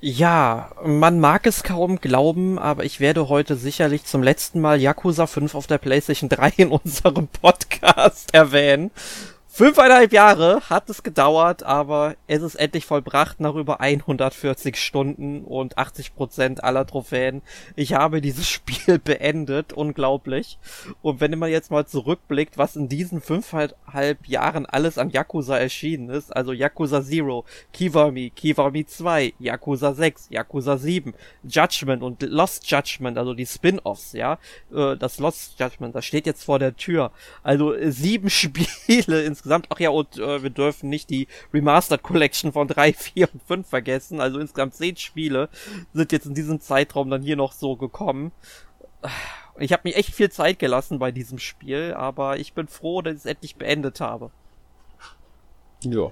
[0.00, 5.26] Ja, man mag es kaum glauben, aber ich werde heute sicherlich zum letzten Mal Yakuza
[5.26, 8.90] 5 auf der PlayStation 3 in unserem Podcast erwähnen.
[9.56, 15.78] Fünfeinhalb Jahre hat es gedauert, aber es ist endlich vollbracht nach über 140 Stunden und
[15.78, 17.40] 80 Prozent aller Trophäen.
[17.76, 20.58] Ich habe dieses Spiel beendet, unglaublich.
[21.02, 26.10] Und wenn man jetzt mal zurückblickt, was in diesen fünfeinhalb Jahren alles an Yakuza erschienen
[26.10, 33.18] ist, also Yakuza Zero, Kiwami, Kiwami 2, Yakuza 6, Yakuza 7, Judgment und Lost Judgment,
[33.18, 34.40] also die Spin-offs, ja,
[34.74, 37.12] äh, das Lost Judgment, das steht jetzt vor der Tür.
[37.44, 42.52] Also sieben Spiele ins insgesamt, ach ja, und äh, wir dürfen nicht die Remastered Collection
[42.52, 44.20] von 3, 4 und 5 vergessen.
[44.20, 45.50] Also insgesamt 10 Spiele
[45.92, 48.32] sind jetzt in diesem Zeitraum dann hier noch so gekommen.
[49.58, 53.14] Ich habe mir echt viel Zeit gelassen bei diesem Spiel, aber ich bin froh, dass
[53.14, 54.30] ich es endlich beendet habe.
[55.82, 56.10] Ja.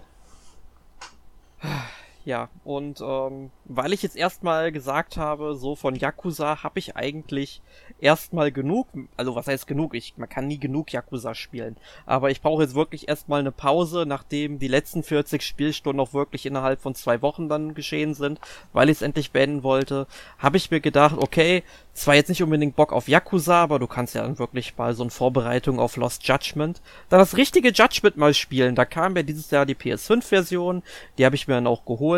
[2.24, 7.62] Ja, und ähm, weil ich jetzt erstmal gesagt habe, so von Yakuza habe ich eigentlich
[7.98, 9.94] erstmal genug, also was heißt genug?
[9.94, 11.76] Ich, man kann nie genug Yakuza spielen.
[12.06, 16.46] Aber ich brauche jetzt wirklich erstmal eine Pause, nachdem die letzten 40 Spielstunden auch wirklich
[16.46, 18.40] innerhalb von zwei Wochen dann geschehen sind,
[18.72, 20.06] weil ich es endlich beenden wollte,
[20.38, 24.14] habe ich mir gedacht, okay, zwar jetzt nicht unbedingt Bock auf Yakuza, aber du kannst
[24.14, 28.32] ja dann wirklich mal so eine Vorbereitung auf Lost Judgment, dann das richtige Judgment mal
[28.32, 28.76] spielen.
[28.76, 30.82] Da kam ja dieses Jahr die PS5-Version,
[31.18, 32.11] die habe ich mir dann auch geholt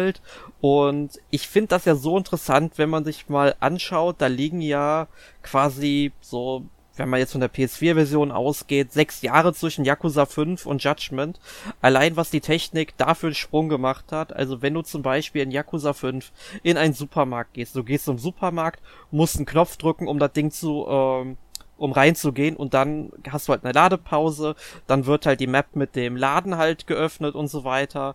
[0.61, 5.09] und ich finde das ja so interessant, wenn man sich mal anschaut, da liegen ja
[5.43, 6.65] quasi so
[6.97, 11.41] wenn man jetzt von der PS4-Version ausgeht, sechs Jahre zwischen Yakuza 5 und Judgment.
[11.81, 14.33] Allein was die Technik dafür einen Sprung gemacht hat.
[14.33, 16.33] Also wenn du zum Beispiel in Yakuza 5
[16.63, 18.81] in einen Supermarkt gehst, du gehst zum Supermarkt,
[19.11, 21.37] musst einen Knopf drücken, um das Ding zu, ähm,
[21.77, 24.55] um reinzugehen und dann hast du halt eine Ladepause,
[24.87, 28.15] dann wird halt die Map mit dem Laden halt geöffnet und so weiter.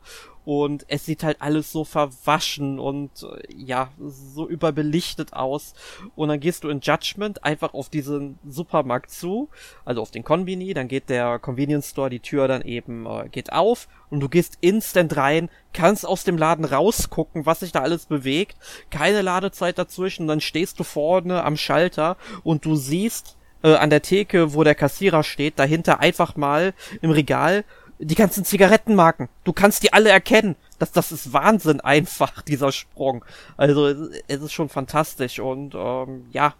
[0.49, 5.75] Und es sieht halt alles so verwaschen und äh, ja, so überbelichtet aus.
[6.15, 9.49] Und dann gehst du in Judgment einfach auf diesen Supermarkt zu,
[9.85, 13.53] also auf den Konbini, dann geht der Convenience Store, die Tür dann eben äh, geht
[13.53, 18.07] auf und du gehst instant rein, kannst aus dem Laden rausgucken, was sich da alles
[18.07, 18.57] bewegt,
[18.89, 24.01] keine Ladezeit dazwischen, dann stehst du vorne am Schalter und du siehst äh, an der
[24.01, 26.73] Theke, wo der Kassierer steht, dahinter einfach mal
[27.03, 27.65] im Regal
[27.99, 29.27] die ganzen Zigarettenmarken.
[29.43, 30.55] Du kannst die alle erkennen.
[30.79, 33.25] Das, das ist Wahnsinn einfach, dieser Sprung.
[33.57, 33.87] Also
[34.27, 36.53] es ist schon fantastisch und ähm, ja,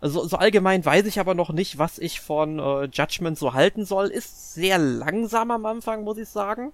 [0.00, 3.84] also so allgemein weiß ich aber noch nicht, was ich von äh, Judgment so halten
[3.84, 4.06] soll.
[4.06, 6.72] Ist sehr langsam am Anfang, muss ich sagen.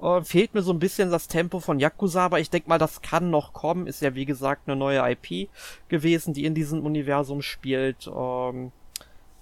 [0.00, 3.02] Äh, fehlt mir so ein bisschen das Tempo von Yakuza, aber ich denke mal, das
[3.02, 3.88] kann noch kommen.
[3.88, 5.48] Ist ja wie gesagt eine neue IP
[5.88, 8.06] gewesen, die in diesem Universum spielt.
[8.06, 8.70] Ähm,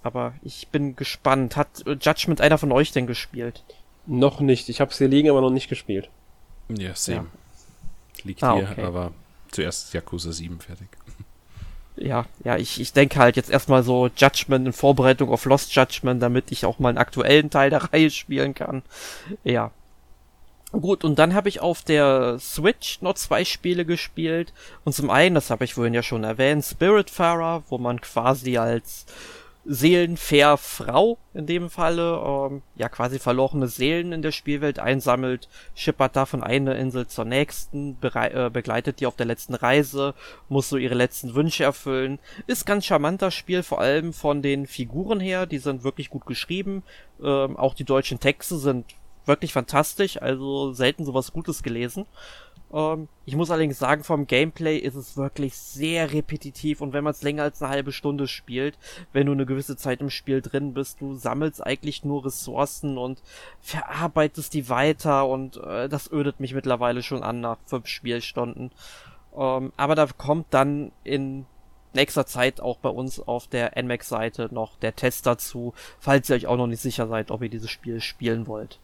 [0.02, 1.56] aber ich bin gespannt.
[1.56, 3.62] Hat Judgment einer von euch denn gespielt?
[4.06, 4.68] Noch nicht.
[4.68, 6.08] Ich habe es hier liegen, aber noch nicht gespielt.
[6.68, 7.16] Ja, same.
[7.16, 7.26] Ja.
[8.24, 8.82] Liegt ah, hier, okay.
[8.82, 9.12] aber
[9.50, 10.88] zuerst Yakuza 7 fertig.
[11.96, 16.22] Ja, ja, ich, ich denke halt jetzt erstmal so Judgment in Vorbereitung auf Lost Judgment,
[16.22, 18.82] damit ich auch mal einen aktuellen Teil der Reihe spielen kann.
[19.44, 19.70] Ja.
[20.72, 24.52] Gut, und dann habe ich auf der Switch noch zwei Spiele gespielt.
[24.84, 29.06] Und zum einen, das habe ich vorhin ja schon erwähnt, Spiritfarer, wo man quasi als
[29.68, 36.14] seelenfair Frau in dem Falle, ähm, ja quasi verlorene Seelen in der Spielwelt einsammelt, schippert
[36.14, 40.14] da von einer Insel zur nächsten, äh, begleitet die auf der letzten Reise,
[40.48, 42.18] muss so ihre letzten Wünsche erfüllen.
[42.46, 46.84] Ist ganz charmanter Spiel, vor allem von den Figuren her, die sind wirklich gut geschrieben.
[47.22, 48.84] Ähm, auch die deutschen Texte sind
[49.26, 52.06] wirklich fantastisch, also selten sowas Gutes gelesen.
[52.72, 57.12] Ähm, ich muss allerdings sagen, vom Gameplay ist es wirklich sehr repetitiv und wenn man
[57.12, 58.78] es länger als eine halbe Stunde spielt,
[59.12, 63.22] wenn du eine gewisse Zeit im Spiel drin bist, du sammelst eigentlich nur Ressourcen und
[63.60, 68.70] verarbeitest die weiter und äh, das ödet mich mittlerweile schon an nach fünf Spielstunden.
[69.36, 71.46] Ähm, aber da kommt dann in
[71.94, 76.46] nächster Zeit auch bei uns auf der NMAX-Seite noch der Test dazu, falls ihr euch
[76.46, 78.78] auch noch nicht sicher seid, ob ihr dieses Spiel spielen wollt.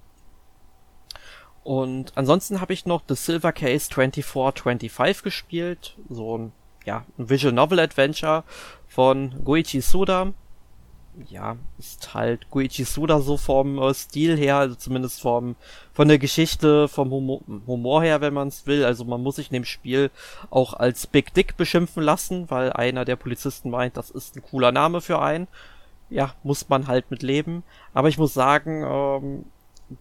[1.64, 6.52] Und ansonsten habe ich noch The Silver Case 2425 gespielt, so ein
[6.84, 8.44] ja, ein Visual Novel Adventure
[8.88, 10.32] von Goichi Suda.
[11.28, 15.56] Ja, ist halt Goichi Suda so vom äh, Stil her, also zumindest vom
[15.92, 18.84] von der Geschichte, vom Humor, Humor her, wenn man es will.
[18.84, 20.10] Also man muss sich in dem Spiel
[20.50, 24.72] auch als Big Dick beschimpfen lassen, weil einer der Polizisten meint, das ist ein cooler
[24.72, 25.48] Name für einen.
[26.08, 27.62] Ja, muss man halt mit leben.
[27.92, 29.44] Aber ich muss sagen, ähm,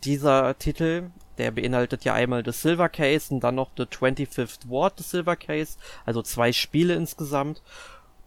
[0.03, 5.00] dieser Titel der beinhaltet ja einmal das Silver Case und dann noch The 25th Ward
[5.00, 7.62] des Silver Case, also zwei Spiele insgesamt.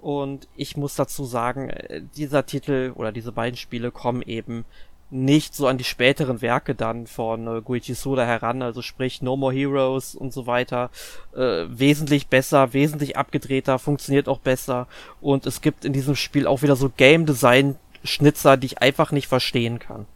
[0.01, 4.65] Und ich muss dazu sagen, äh, dieser Titel oder diese beiden Spiele kommen eben
[5.11, 9.37] nicht so an die späteren Werke dann von äh, Guichi Suda heran, also sprich No
[9.37, 10.91] More Heroes und so weiter,
[11.35, 14.89] äh, wesentlich besser, wesentlich abgedrehter, funktioniert auch besser.
[15.21, 19.13] Und es gibt in diesem Spiel auch wieder so Game Design Schnitzer, die ich einfach
[19.13, 20.07] nicht verstehen kann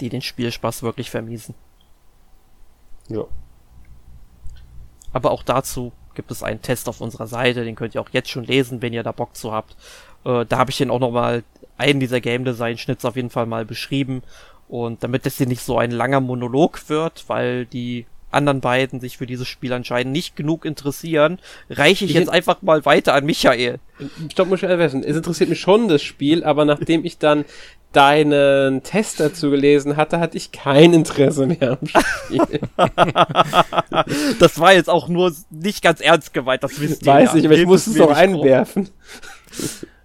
[0.00, 1.54] die den Spielspaß wirklich vermiesen.
[3.08, 3.24] Ja.
[5.12, 8.30] Aber auch dazu gibt es einen Test auf unserer Seite, den könnt ihr auch jetzt
[8.30, 9.76] schon lesen, wenn ihr da Bock zu habt.
[10.24, 11.44] Äh, da habe ich den auch nochmal,
[11.78, 14.22] einen dieser Game Design Schnitz auf jeden Fall mal beschrieben.
[14.68, 19.16] Und damit es hier nicht so ein langer Monolog wird, weil die anderen beiden sich
[19.16, 21.38] für dieses Spiel anscheinend nicht genug interessieren,
[21.70, 23.78] reiche ich, ich jetzt einfach mal weiter an Michael.
[24.30, 25.04] Stopp, muss ich erwähnen.
[25.04, 27.44] Es interessiert mich schon das Spiel, aber nachdem ich dann
[27.92, 32.60] deinen Test dazu gelesen hatte, hatte ich kein Interesse mehr am Spiel.
[34.38, 37.12] das war jetzt auch nur nicht ganz ernst gemeint, das wisst ihr.
[37.12, 37.38] Weiß ja.
[37.38, 38.90] ich, aber ich muss es doch einwerfen.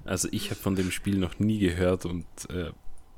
[0.05, 2.72] Also ich habe von dem Spiel noch nie gehört und äh,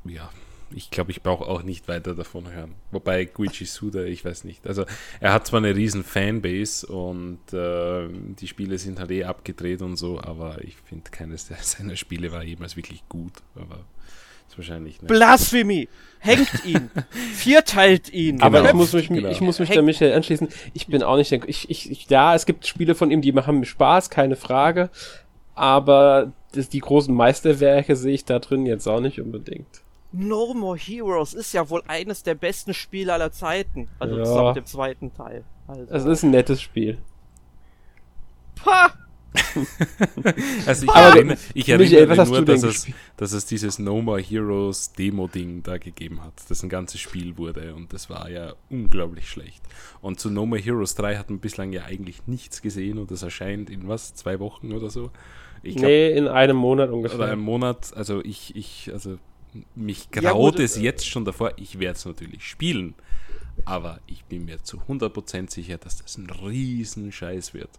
[0.10, 0.30] ja,
[0.76, 2.76] ich glaube, ich brauche auch nicht weiter davon hören.
[2.92, 4.68] Wobei Guichi Suda, ich weiß nicht.
[4.68, 4.86] Also
[5.20, 8.08] er hat zwar eine riesen Fanbase und äh,
[8.40, 12.44] die Spiele sind halt eh abgedreht und so, aber ich finde keines seiner Spiele war
[12.44, 13.34] jemals wirklich gut.
[13.56, 13.86] Aber
[14.58, 15.08] wahrscheinlich nicht.
[15.08, 15.88] Blasphemie!
[16.20, 16.90] Hängt ihn!
[17.34, 18.42] Vierteilt ihn!
[18.42, 18.70] Aber genau.
[18.70, 19.30] ich muss mich, genau.
[19.30, 20.48] ich muss mich da Michael anschließen.
[20.74, 23.66] Ich bin auch nicht, ich, ich, ich, ja, es gibt Spiele von ihm, die machen
[23.66, 24.90] Spaß, keine Frage.
[25.56, 29.82] Aber das, die großen Meisterwerke sehe ich da drin jetzt auch nicht unbedingt.
[30.14, 33.90] No More Heroes ist ja wohl eines der besten Spiele aller Zeiten.
[34.00, 34.24] Also ja.
[34.24, 35.44] zusammen mit dem zweiten Teil.
[35.68, 35.92] Also.
[35.92, 37.00] Es ist ein nettes Spiel.
[38.56, 38.94] Pah!
[40.68, 42.88] also ich Aber erinnere, ich erinnere Michael, nur, dass es,
[43.18, 47.74] dass es dieses No More Heroes Demo-Ding da gegeben hat, das ein ganzes Spiel wurde
[47.74, 49.64] und das war ja unglaublich schlecht.
[50.02, 53.24] Und zu No More Heroes 3 hat man bislang ja eigentlich nichts gesehen und das
[53.24, 55.10] erscheint in was, zwei Wochen oder so?
[55.64, 57.18] Ich glaub, nee, in einem Monat ungefähr.
[57.18, 59.18] Oder einem Monat, also ich, ich, also
[59.76, 62.96] mich graut ja, es jetzt schon davor, ich werde es natürlich spielen,
[63.66, 67.70] aber ich bin mir zu 100% sicher, dass das ein Riesenscheiß wird.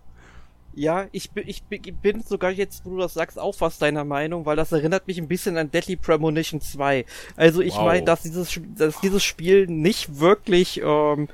[0.76, 4.44] Ja, ich bin, ich bin sogar jetzt, wo du das sagst, auch fast deiner Meinung,
[4.44, 7.04] weil das erinnert mich ein bisschen an Deadly Premonition 2.
[7.36, 7.84] Also ich wow.
[7.84, 11.28] meine, dass dieses, dass dieses Spiel nicht wirklich ähm,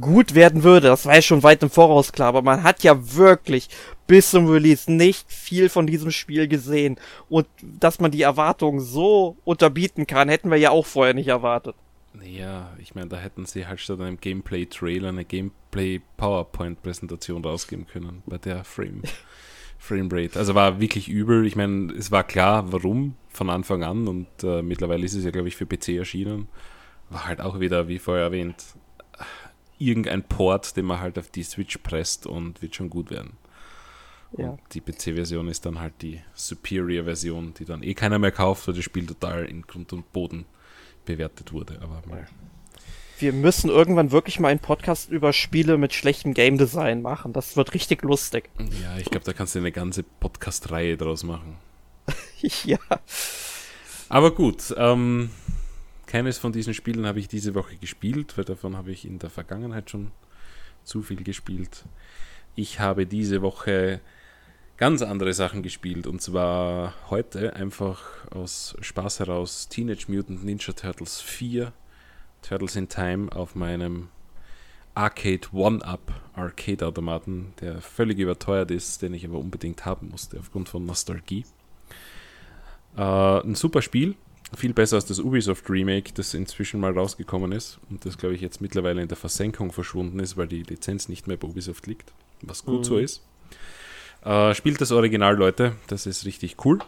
[0.00, 3.14] gut werden würde, das war ja schon weit im Voraus klar, aber man hat ja
[3.14, 3.68] wirklich
[4.06, 6.96] bis zum Release nicht viel von diesem Spiel gesehen.
[7.28, 11.76] Und dass man die Erwartungen so unterbieten kann, hätten wir ja auch vorher nicht erwartet.
[12.22, 18.38] Ja, ich meine, da hätten sie halt statt einem Gameplay-Trailer eine Gameplay-PowerPoint-Präsentation rausgeben können bei
[18.38, 19.02] der Frame.
[19.78, 20.38] Framerate.
[20.38, 21.44] Also war wirklich übel.
[21.46, 25.30] Ich meine, es war klar, warum von Anfang an und äh, mittlerweile ist es ja,
[25.30, 26.48] glaube ich, für PC erschienen.
[27.10, 28.64] War halt auch wieder, wie vorher erwähnt,
[29.78, 33.32] irgendein Port, den man halt auf die Switch presst und wird schon gut werden.
[34.36, 34.50] Ja.
[34.50, 38.74] Und die PC-Version ist dann halt die Superior-Version, die dann eh keiner mehr kauft, weil
[38.74, 40.44] das Spiel total in Grund und Boden
[41.04, 41.78] bewertet wurde.
[41.82, 42.26] Aber mal.
[43.18, 47.32] Wir müssen irgendwann wirklich mal einen Podcast über Spiele mit schlechtem Game Design machen.
[47.32, 48.50] Das wird richtig lustig.
[48.82, 51.56] Ja, ich glaube, da kannst du eine ganze Podcast-Reihe draus machen.
[52.64, 52.78] ja.
[54.08, 55.30] Aber gut, ähm,
[56.06, 59.30] keines von diesen Spielen habe ich diese Woche gespielt, weil davon habe ich in der
[59.30, 60.12] Vergangenheit schon
[60.84, 61.84] zu viel gespielt.
[62.56, 64.00] Ich habe diese Woche
[64.76, 71.20] ganz andere Sachen gespielt und zwar heute einfach aus Spaß heraus Teenage Mutant Ninja Turtles
[71.20, 71.72] 4
[72.42, 74.08] Turtles in Time auf meinem
[74.94, 80.68] Arcade One-Up Arcade Automaten, der völlig überteuert ist, den ich aber unbedingt haben musste aufgrund
[80.68, 81.44] von Nostalgie.
[82.96, 84.16] Äh, ein super Spiel,
[84.56, 88.40] viel besser als das Ubisoft Remake, das inzwischen mal rausgekommen ist und das glaube ich
[88.40, 92.12] jetzt mittlerweile in der Versenkung verschwunden ist, weil die Lizenz nicht mehr bei Ubisoft liegt,
[92.42, 92.84] was gut mhm.
[92.84, 93.24] so ist.
[94.24, 95.76] Äh, spielt das Original, Leute.
[95.86, 96.78] Das ist richtig cool.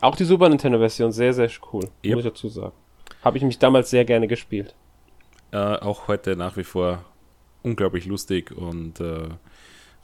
[0.00, 1.84] Auch die Super Nintendo-Version, sehr, sehr cool.
[2.04, 2.14] Yep.
[2.14, 2.72] Muss ich dazu sagen.
[3.22, 4.74] Habe ich mich damals sehr gerne gespielt.
[5.52, 7.04] Äh, auch heute nach wie vor
[7.62, 9.28] unglaublich lustig und äh,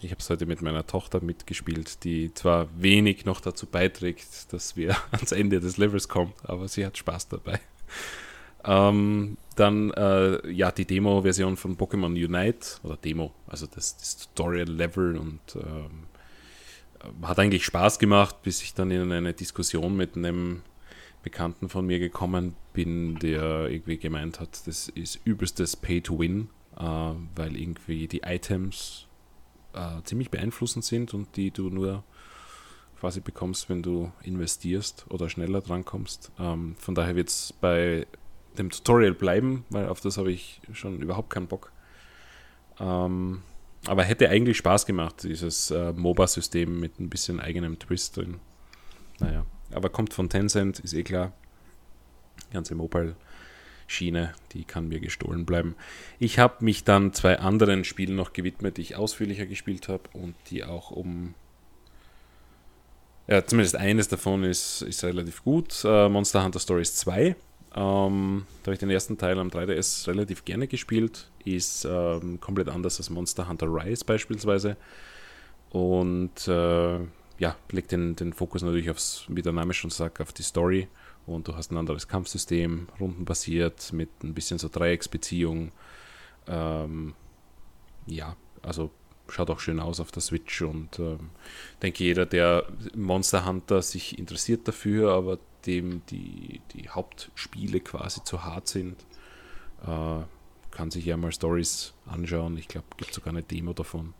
[0.01, 4.77] ich habe es heute mit meiner Tochter mitgespielt, die zwar wenig noch dazu beiträgt, dass
[4.77, 7.61] wir ans Ende des Levels kommen, aber sie hat Spaß dabei.
[8.65, 15.17] Ähm, dann äh, ja die Demo-Version von Pokémon Unite oder Demo, also das, das Tutorial-Level
[15.17, 16.07] und ähm,
[17.23, 20.63] hat eigentlich Spaß gemacht, bis ich dann in eine Diskussion mit einem
[21.23, 26.49] Bekannten von mir gekommen bin, der irgendwie gemeint hat, das ist übelstes Pay to Win,
[26.79, 29.08] äh, weil irgendwie die Items
[29.79, 32.03] äh, ziemlich beeinflussend sind und die du nur
[32.99, 36.33] quasi bekommst, wenn du investierst oder schneller drankommst.
[36.39, 38.07] Ähm, von daher wird es bei
[38.59, 41.70] dem Tutorial bleiben, weil auf das habe ich schon überhaupt keinen Bock.
[42.81, 43.43] Ähm,
[43.87, 48.41] aber hätte eigentlich Spaß gemacht, dieses äh, MOBA-System mit ein bisschen eigenem Twist drin.
[49.20, 51.33] Naja, aber kommt von Tencent, ist eh klar.
[52.53, 52.74] Ganze
[53.89, 55.74] Mobile-Schiene, die kann mir gestohlen bleiben.
[56.18, 60.34] Ich habe mich dann zwei anderen Spielen noch gewidmet, die ich ausführlicher gespielt habe und
[60.51, 61.34] die auch um.
[63.26, 65.84] Ja, zumindest eines davon ist, ist relativ gut.
[65.84, 67.36] Äh, Monster Hunter Stories 2
[67.74, 71.28] ähm, da habe ich den ersten Teil am 3DS relativ gerne gespielt.
[71.45, 74.76] Ist ähm, komplett anders als Monster Hunter Rise beispielsweise.
[75.68, 76.99] Und äh,
[77.39, 80.89] ja, legt den, den Fokus natürlich aufs, wie der Name schon sagt, auf die Story.
[81.29, 85.72] Und du hast ein anderes Kampfsystem, rundenbasiert, mit ein bisschen so Dreiecksbeziehung.
[86.47, 87.14] Ähm,
[88.07, 88.91] ja, also
[89.29, 91.31] schaut auch schön aus auf der Switch und ähm,
[91.83, 92.64] denke jeder, der
[92.97, 98.97] Monster Hunter sich interessiert dafür, aber dem die, die Hauptspiele quasi zu hart sind,
[99.87, 100.22] äh,
[100.70, 102.57] kann sich ja mal Stories anschauen.
[102.57, 104.14] Ich glaube, gibt sogar eine Demo davon.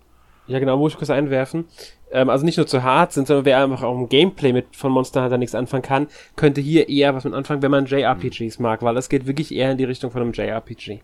[0.49, 1.67] Ja, genau, muss ich kurz einwerfen.
[2.11, 4.91] Ähm, also nicht nur zu hart sind, sondern wer einfach auch im Gameplay mit von
[4.91, 8.63] Monster Hunter nichts anfangen kann, könnte hier eher was mit anfangen, wenn man JRPGs mhm.
[8.63, 11.01] mag, weil es geht wirklich eher in die Richtung von einem JRPG.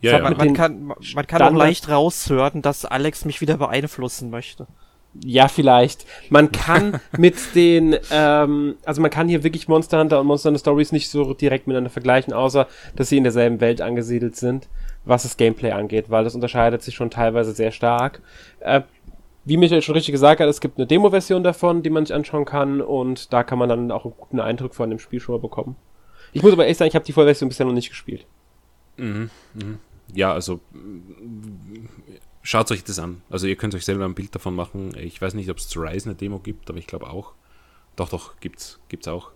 [0.00, 0.18] Ja, ja.
[0.18, 4.66] Man, man, kann, man kann auch leicht raushören, dass Alex mich wieder beeinflussen möchte.
[5.24, 6.06] Ja, vielleicht.
[6.28, 10.60] Man kann mit den, ähm, also man kann hier wirklich Monster Hunter und Monster Hunter
[10.60, 14.68] Stories nicht so direkt miteinander vergleichen, außer dass sie in derselben Welt angesiedelt sind,
[15.04, 18.22] was das Gameplay angeht, weil das unterscheidet sich schon teilweise sehr stark.
[18.60, 18.82] Äh,
[19.44, 22.44] wie Michael schon richtig gesagt hat, es gibt eine Demo-Version davon, die man sich anschauen
[22.44, 25.40] kann und da kann man dann auch einen guten Eindruck von dem Spiel schon mal
[25.40, 25.76] bekommen.
[26.32, 28.26] Ich muss aber echt sagen, ich habe die Vollversion bisher noch nicht gespielt.
[28.96, 29.78] Mhm, mh.
[30.14, 30.60] Ja, also
[32.42, 33.22] schaut euch das an.
[33.30, 34.94] Also ihr könnt euch selber ein Bild davon machen.
[34.96, 37.32] Ich weiß nicht, ob es zu Rise eine Demo gibt, aber ich glaube auch.
[37.96, 39.30] Doch, doch, gibt's, gibt's auch.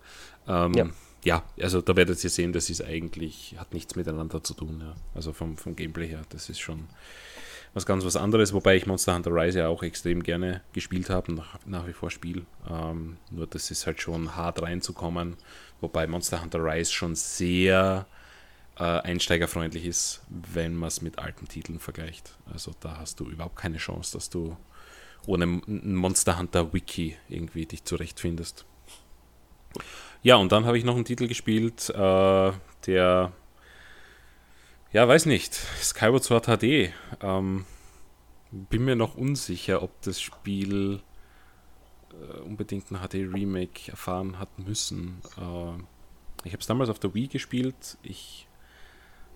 [0.47, 0.89] Ähm, ja.
[1.23, 1.43] ja.
[1.61, 4.81] also da werdet ihr sehen, das ist eigentlich, hat nichts miteinander zu tun.
[4.81, 4.95] Ja.
[5.13, 6.87] Also vom, vom Gameplay her, das ist schon
[7.75, 11.31] was ganz was anderes, wobei ich Monster Hunter Rise ja auch extrem gerne gespielt habe
[11.31, 12.43] und nach, nach wie vor spiele.
[12.69, 15.35] Ähm, nur das ist halt schon hart reinzukommen,
[15.81, 18.07] wobei Monster Hunter Rise schon sehr
[18.77, 22.37] äh, einsteigerfreundlich ist, wenn man es mit alten Titeln vergleicht.
[22.51, 24.57] Also da hast du überhaupt keine Chance, dass du
[25.27, 28.65] ohne Monster Hunter Wiki irgendwie dich zurechtfindest.
[30.21, 32.51] Ja, und dann habe ich noch einen Titel gespielt, äh,
[32.85, 33.31] der,
[34.91, 36.93] ja, weiß nicht, Skyward Sword HD.
[37.21, 37.65] Ähm,
[38.51, 41.01] bin mir noch unsicher, ob das Spiel
[42.11, 45.21] äh, unbedingt ein HD-Remake erfahren hat müssen.
[45.37, 45.81] Äh,
[46.45, 47.97] ich habe es damals auf der Wii gespielt.
[48.03, 48.44] Ich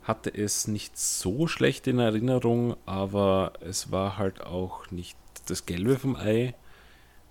[0.03, 5.97] hatte es nicht so schlecht in Erinnerung, aber es war halt auch nicht das Gelbe
[5.97, 6.55] vom Ei.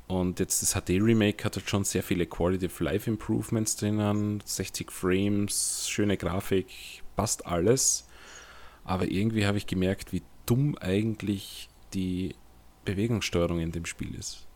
[0.07, 4.91] Und jetzt das HD-Remake hat halt schon sehr viele Quality of Life Improvements drinnen, 60
[4.91, 8.09] Frames, schöne Grafik, passt alles.
[8.85, 12.35] Aber irgendwie habe ich gemerkt, wie dumm eigentlich die
[12.87, 14.47] Bewegungssteuerung in dem Spiel ist.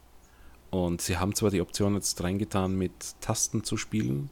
[0.71, 4.31] Und sie haben zwar die Option jetzt reingetan, mit Tasten zu spielen,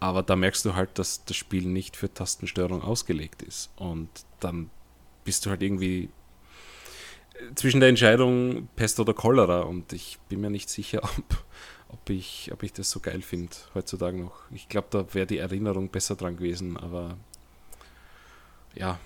[0.00, 3.70] aber da merkst du halt, dass das Spiel nicht für Tastensteuerung ausgelegt ist.
[3.76, 4.08] Und
[4.40, 4.70] dann
[5.24, 6.10] bist du halt irgendwie
[7.54, 11.44] zwischen der Entscheidung Pest oder Cholera und ich bin mir nicht sicher, ob,
[11.88, 14.50] ob, ich, ob ich das so geil finde heutzutage noch.
[14.50, 17.16] Ich glaube, da wäre die Erinnerung besser dran gewesen, aber
[18.74, 18.98] ja,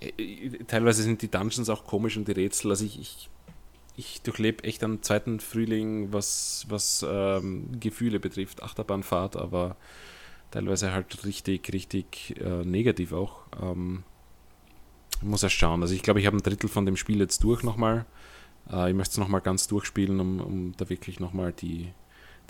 [0.00, 2.70] äh, äh, teilweise sind die Dungeons auch komisch und die Rätsel.
[2.70, 3.30] Also ich, ich,
[3.96, 9.76] ich durchlebe echt am zweiten Frühling, was, was ähm, Gefühle betrifft, Achterbahnfahrt, aber
[10.50, 13.42] teilweise halt richtig, richtig äh, negativ auch.
[13.60, 14.04] Ähm,
[15.16, 15.82] ich muss erst schauen.
[15.82, 18.06] Also ich glaube, ich habe ein Drittel von dem Spiel jetzt durch nochmal.
[18.70, 21.92] Äh, ich möchte es nochmal ganz durchspielen, um, um da wirklich nochmal die,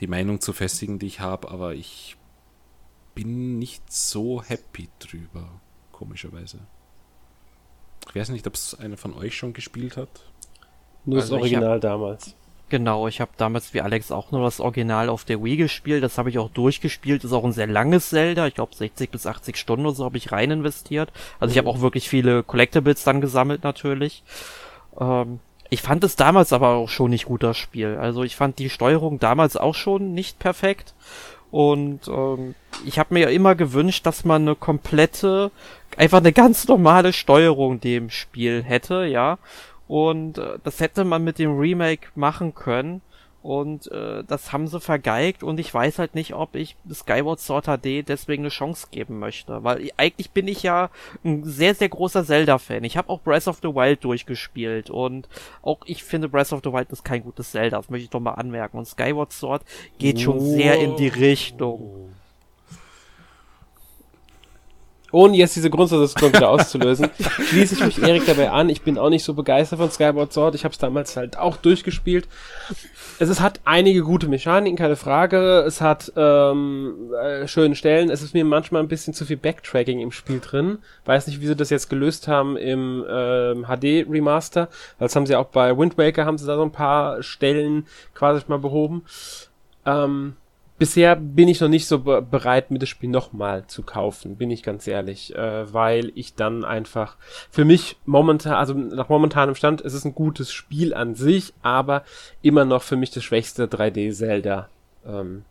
[0.00, 1.50] die Meinung zu festigen, die ich habe.
[1.50, 2.16] Aber ich
[3.14, 5.60] bin nicht so happy drüber,
[5.92, 6.58] komischerweise.
[8.08, 10.08] Ich weiß nicht, ob es einer von euch schon gespielt hat.
[11.04, 12.36] Nur also das Original hab, damals.
[12.70, 16.02] Genau, ich habe damals wie Alex auch nur das Original auf der Wii gespielt.
[16.02, 17.24] Das habe ich auch durchgespielt.
[17.24, 18.46] Ist auch ein sehr langes Zelda.
[18.46, 21.10] Ich glaube 60 bis 80 Stunden oder so habe ich rein investiert.
[21.40, 24.22] Also ich habe auch wirklich viele Collectibles dann gesammelt natürlich.
[25.00, 25.40] Ähm,
[25.70, 27.96] ich fand es damals aber auch schon nicht gut, das Spiel.
[27.96, 30.94] Also ich fand die Steuerung damals auch schon nicht perfekt.
[31.50, 32.54] Und ähm,
[32.84, 35.50] ich habe mir ja immer gewünscht, dass man eine komplette,
[35.96, 39.38] einfach eine ganz normale Steuerung dem Spiel hätte, ja.
[39.88, 43.00] Und äh, das hätte man mit dem Remake machen können.
[43.40, 47.66] Und äh, das haben sie vergeigt und ich weiß halt nicht, ob ich Skyward Sword
[47.66, 49.62] HD deswegen eine Chance geben möchte.
[49.62, 50.90] Weil eigentlich bin ich ja
[51.24, 52.82] ein sehr, sehr großer Zelda-Fan.
[52.82, 55.28] Ich habe auch Breath of the Wild durchgespielt und
[55.62, 57.76] auch ich finde Breath of the Wild ist kein gutes Zelda.
[57.76, 58.76] Das möchte ich doch mal anmerken.
[58.76, 59.62] Und Skyward Sword
[59.98, 60.56] geht schon oh.
[60.56, 62.10] sehr in die Richtung.
[65.10, 67.08] Ohne jetzt diese Grundsatzdiskussion wieder auszulösen,
[67.48, 68.68] schließe ich mich Erik dabei an.
[68.68, 70.54] Ich bin auch nicht so begeistert von Skyward Sword.
[70.54, 72.28] Ich habe es damals halt auch durchgespielt.
[73.18, 75.64] Es, es hat einige gute Mechaniken, keine Frage.
[75.66, 78.10] Es hat ähm, äh, schöne Stellen.
[78.10, 80.78] Es ist mir manchmal ein bisschen zu viel Backtracking im Spiel drin.
[81.04, 84.68] Weiß nicht, wie sie das jetzt gelöst haben im ähm, HD Remaster.
[84.98, 88.44] Das haben sie auch bei Wind Waker haben sie da so ein paar Stellen quasi
[88.48, 89.04] mal behoben.
[89.86, 90.36] Ähm,
[90.78, 94.50] bisher bin ich noch nicht so be bereit, mir das Spiel nochmal zu kaufen, bin
[94.50, 97.16] ich ganz ehrlich, äh, weil ich dann einfach
[97.50, 102.04] für mich momentan, also nach momentanem Stand, ist es ein gutes Spiel an sich, aber
[102.42, 104.68] immer noch für mich das schwächste 3D-Zelda.
[105.04, 105.44] Ähm,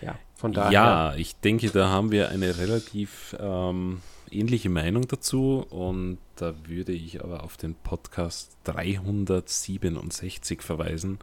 [0.00, 0.72] ja, von daher.
[0.72, 6.92] Ja, ich denke, da haben wir eine relativ ähm, ähnliche Meinung dazu und da würde
[6.92, 11.18] ich aber auf den Podcast 367 verweisen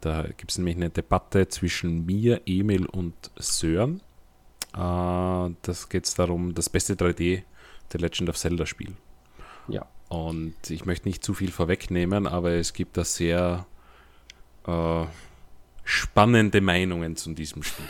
[0.00, 4.00] da gibt es nämlich eine Debatte zwischen mir, Emil und Sören.
[4.74, 7.42] Äh, das geht darum, das beste 3D
[7.92, 8.94] The Legend of Zelda Spiel.
[9.68, 9.86] Ja.
[10.08, 13.66] Und ich möchte nicht zu viel vorwegnehmen, aber es gibt da sehr
[14.66, 15.04] äh,
[15.84, 17.86] spannende Meinungen zu diesem Spiel.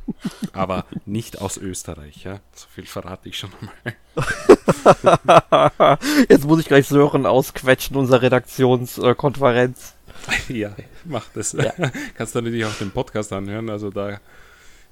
[0.52, 2.40] aber nicht aus Österreich, ja.
[2.54, 3.94] So viel verrate ich schon mal.
[6.28, 9.94] Jetzt muss ich gleich Sören ausquetschen, unsere Redaktionskonferenz.
[10.48, 11.52] ja, mach das.
[11.52, 11.72] Ja.
[12.16, 13.70] Kannst du natürlich auch den Podcast anhören.
[13.70, 14.20] Also da,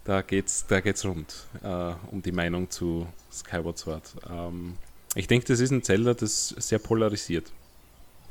[0.05, 4.15] da geht's, da geht's rund äh, um die Meinung zu Skyward Sword.
[4.29, 4.77] Ähm,
[5.15, 7.51] ich denke, das ist ein Zelda, das sehr polarisiert.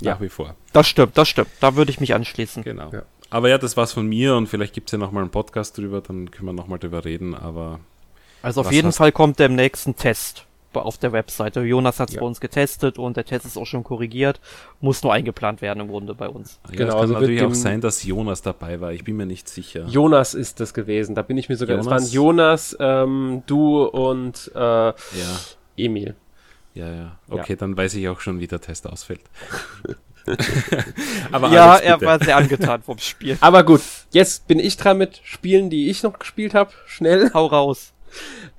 [0.02, 0.14] Ja.
[0.14, 0.56] Nach wie vor.
[0.72, 1.50] Das stimmt, das stimmt.
[1.60, 2.64] Da würde ich mich anschließen.
[2.64, 2.92] Genau.
[2.92, 3.04] Ja.
[3.30, 6.02] Aber ja, das war's von mir und vielleicht gibt es ja nochmal einen Podcast drüber,
[6.02, 7.80] dann können wir nochmal drüber reden, aber.
[8.42, 11.62] Also auf jeden Fall kommt der nächste Test auf der Webseite.
[11.62, 12.22] Jonas hat es ja.
[12.22, 14.40] bei uns getestet und der Test ist auch schon korrigiert.
[14.82, 16.60] Muss nur eingeplant werden im Grunde bei uns.
[16.70, 18.94] Ja, genau, es kann also natürlich auch sein, dass Jonas dabei war.
[18.94, 19.86] Ich bin mir nicht sicher.
[19.88, 21.16] Jonas ist das gewesen.
[21.16, 21.78] Da bin ich mir sogar.
[21.78, 21.86] Jonas?
[21.86, 24.94] Es waren Jonas, ähm, du und äh, ja.
[25.78, 26.16] Emil.
[26.74, 27.20] Ja, ja.
[27.30, 27.56] Okay, ja.
[27.58, 29.22] dann weiß ich auch schon, wie der Test ausfällt.
[31.32, 33.38] Aber ja, Alex, er war sehr angetan vom Spiel.
[33.42, 36.72] Aber gut, jetzt bin ich dran mit Spielen, die ich noch gespielt habe.
[36.86, 37.32] Schnell.
[37.34, 37.94] Hau raus.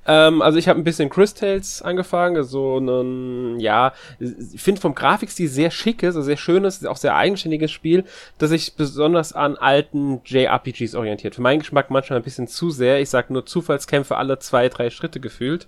[0.07, 5.47] Ähm, also ich habe ein bisschen Crystals angefangen, so einen, ja, ich finde vom Grafikstil
[5.47, 8.05] sehr schickes, also sehr schönes, auch sehr eigenständiges Spiel,
[8.39, 11.35] das sich besonders an alten JRPGs orientiert.
[11.35, 12.99] Für meinen Geschmack manchmal ein bisschen zu sehr.
[12.99, 15.67] Ich sag nur Zufallskämpfe alle zwei, drei Schritte gefühlt.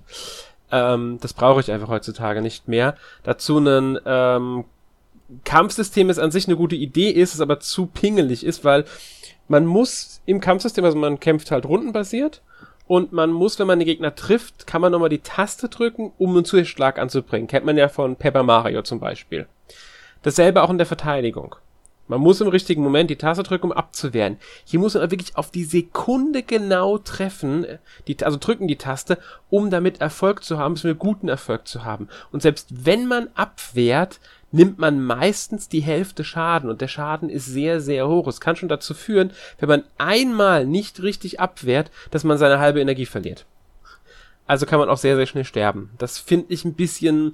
[0.71, 2.95] Ähm, das brauche ich einfach heutzutage nicht mehr.
[3.21, 4.65] Dazu ein ähm,
[5.45, 8.85] Kampfsystem ist an sich eine gute Idee ist, es aber zu pingelig ist, weil
[9.47, 12.41] man muss im Kampfsystem, also man kämpft halt rundenbasiert
[12.87, 16.35] und man muss, wenn man den Gegner trifft, kann man nochmal die Taste drücken, um
[16.35, 17.47] einen Zuschlag anzubringen.
[17.47, 19.47] Kennt man ja von Paper Mario zum Beispiel.
[20.21, 21.55] Dasselbe auch in der Verteidigung.
[22.07, 24.37] Man muss im richtigen Moment die Taste drücken, um abzuwehren.
[24.65, 27.65] Hier muss man wirklich auf die Sekunde genau treffen,
[28.07, 29.17] die, also drücken die Taste,
[29.49, 32.09] um damit Erfolg zu haben, um guten Erfolg zu haben.
[32.33, 34.19] Und selbst wenn man abwehrt,
[34.53, 38.27] nimmt man meistens die Hälfte Schaden und der Schaden ist sehr, sehr hoch.
[38.27, 42.79] Es kann schon dazu führen, wenn man einmal nicht richtig abwehrt, dass man seine halbe
[42.79, 43.45] Energie verliert.
[44.45, 45.91] Also kann man auch sehr, sehr schnell sterben.
[45.97, 47.33] Das finde ich ein bisschen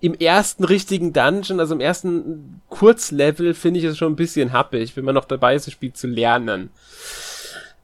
[0.00, 4.96] im ersten richtigen Dungeon, also im ersten Kurzlevel, finde ich es schon ein bisschen happig,
[4.96, 6.70] wenn man noch dabei ist, das Spiel zu lernen.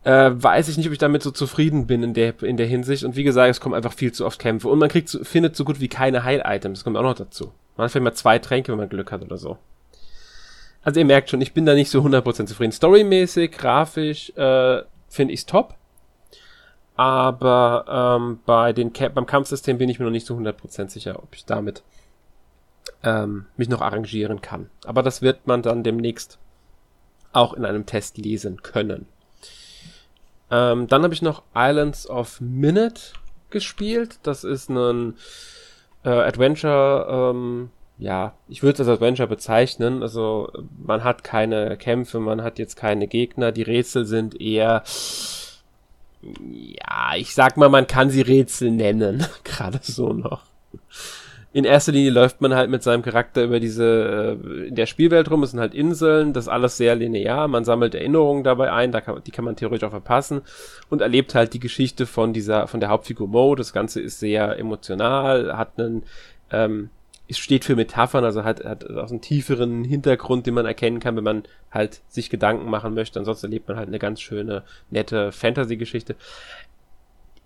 [0.04, 3.02] Äh, weiß ich nicht, ob ich damit so zufrieden bin in der, in der Hinsicht.
[3.02, 4.68] Und wie gesagt, es kommen einfach viel zu oft Kämpfe.
[4.68, 6.78] Und man kriegt, findet so gut wie keine Heil-Items.
[6.78, 7.52] Das kommt auch noch dazu.
[7.76, 9.58] Man hat mal zwei Tränke, wenn man Glück hat oder so.
[10.82, 12.72] Also ihr merkt schon, ich bin da nicht so 100% zufrieden.
[12.72, 15.74] Storymäßig, grafisch, äh, finde ich's top.
[16.94, 21.34] Aber ähm, bei den beim Kampfsystem bin ich mir noch nicht so 100% sicher, ob
[21.34, 21.82] ich damit
[23.02, 24.70] ähm, mich noch arrangieren kann.
[24.84, 26.38] Aber das wird man dann demnächst
[27.32, 29.06] auch in einem Test lesen können.
[30.50, 33.02] Ähm, dann habe ich noch Islands of Minute
[33.50, 34.18] gespielt.
[34.22, 35.16] Das ist ein
[36.06, 40.02] äh, Adventure, ähm, ja, ich würde es als Adventure bezeichnen.
[40.02, 40.50] Also
[40.84, 43.52] man hat keine Kämpfe, man hat jetzt keine Gegner.
[43.52, 44.82] Die Rätsel sind eher,
[46.22, 50.42] ja, ich sag mal, man kann sie Rätsel nennen, gerade so noch
[51.56, 55.30] in erster Linie läuft man halt mit seinem Charakter über diese, äh, in der Spielwelt
[55.30, 58.92] rum, es sind halt Inseln, das ist alles sehr linear, man sammelt Erinnerungen dabei ein,
[58.92, 60.42] da kann, die kann man theoretisch auch verpassen
[60.90, 64.58] und erlebt halt die Geschichte von dieser, von der Hauptfigur Mo, das Ganze ist sehr
[64.58, 66.02] emotional, hat einen,
[66.50, 66.90] ähm,
[67.26, 71.16] es steht für Metaphern, also hat, hat auch einen tieferen Hintergrund, den man erkennen kann,
[71.16, 73.18] wenn man halt sich Gedanken machen möchte.
[73.18, 76.14] Ansonsten erlebt man halt eine ganz schöne, nette Fantasy-Geschichte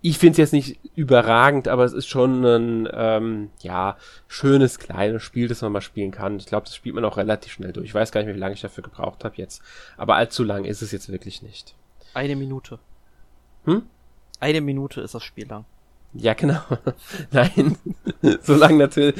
[0.01, 3.97] ich finde es jetzt nicht überragend, aber es ist schon ein ähm, ja
[4.27, 6.37] schönes kleines Spiel, das man mal spielen kann.
[6.37, 7.87] Ich glaube, das spielt man auch relativ schnell durch.
[7.87, 9.61] Ich weiß gar nicht, wie lange ich dafür gebraucht habe jetzt,
[9.97, 11.75] aber allzu lang ist es jetzt wirklich nicht.
[12.13, 12.79] Eine Minute.
[13.65, 13.83] Hm?
[14.39, 15.65] Eine Minute ist das Spiel lang.
[16.13, 16.59] Ja, genau.
[17.31, 17.77] Nein,
[18.41, 19.15] so lang natürlich.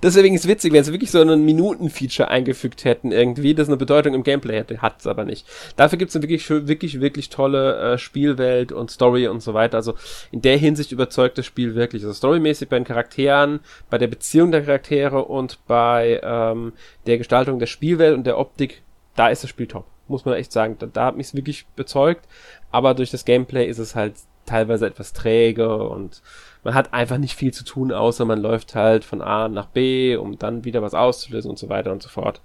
[0.00, 4.14] Deswegen ist witzig, wenn sie wirklich so ein Minuten-Feature eingefügt hätten irgendwie, das eine Bedeutung
[4.14, 5.46] im Gameplay hätte, hat es aber nicht.
[5.74, 9.78] Dafür gibt es eine wirklich, wirklich, wirklich tolle äh, Spielwelt und Story und so weiter.
[9.78, 9.94] Also
[10.30, 12.04] in der Hinsicht überzeugt das Spiel wirklich.
[12.04, 13.58] Also storymäßig bei den Charakteren,
[13.90, 16.72] bei der Beziehung der Charaktere und bei ähm,
[17.06, 18.82] der Gestaltung der Spielwelt und der Optik,
[19.16, 19.86] da ist das Spiel top.
[20.06, 20.76] Muss man echt sagen.
[20.78, 22.26] Da, da hat mich wirklich bezeugt.
[22.70, 24.14] Aber durch das Gameplay ist es halt
[24.48, 26.22] teilweise etwas träge und
[26.64, 30.16] man hat einfach nicht viel zu tun, außer man läuft halt von A nach B,
[30.16, 32.40] um dann wieder was auszulösen und so weiter und so fort.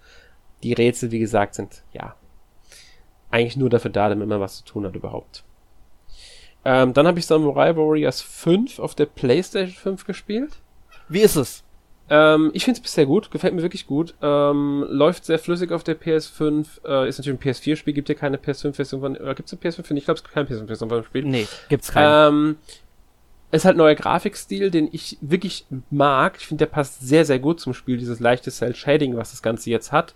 [0.61, 2.15] Die Rätsel, wie gesagt, sind ja
[3.31, 5.43] eigentlich nur dafür da, damit man was zu tun hat überhaupt.
[6.65, 10.59] Ähm, dann habe ich Samurai Warriors 5 auf der PlayStation 5 gespielt.
[11.09, 11.63] Wie ist es?
[12.13, 14.13] Ähm, ich finde es bisher gut, gefällt mir wirklich gut.
[14.21, 16.85] Ähm, läuft sehr flüssig auf der PS5.
[16.85, 19.17] Äh, ist natürlich ein PS4-Spiel, gibt ja keine PS5-Version von.
[19.17, 19.95] Oder gibt es eine PS5?
[19.95, 21.25] Ich glaube, es gibt keine PS5-Version von dem Spiel.
[21.25, 22.27] Nee, gibt's keine.
[22.27, 22.57] Ähm,
[23.49, 26.35] ist halt neuer Grafikstil, den ich wirklich mag.
[26.37, 29.71] Ich finde, der passt sehr, sehr gut zum Spiel, dieses leichte Cell-Shading, was das Ganze
[29.71, 30.13] jetzt hat.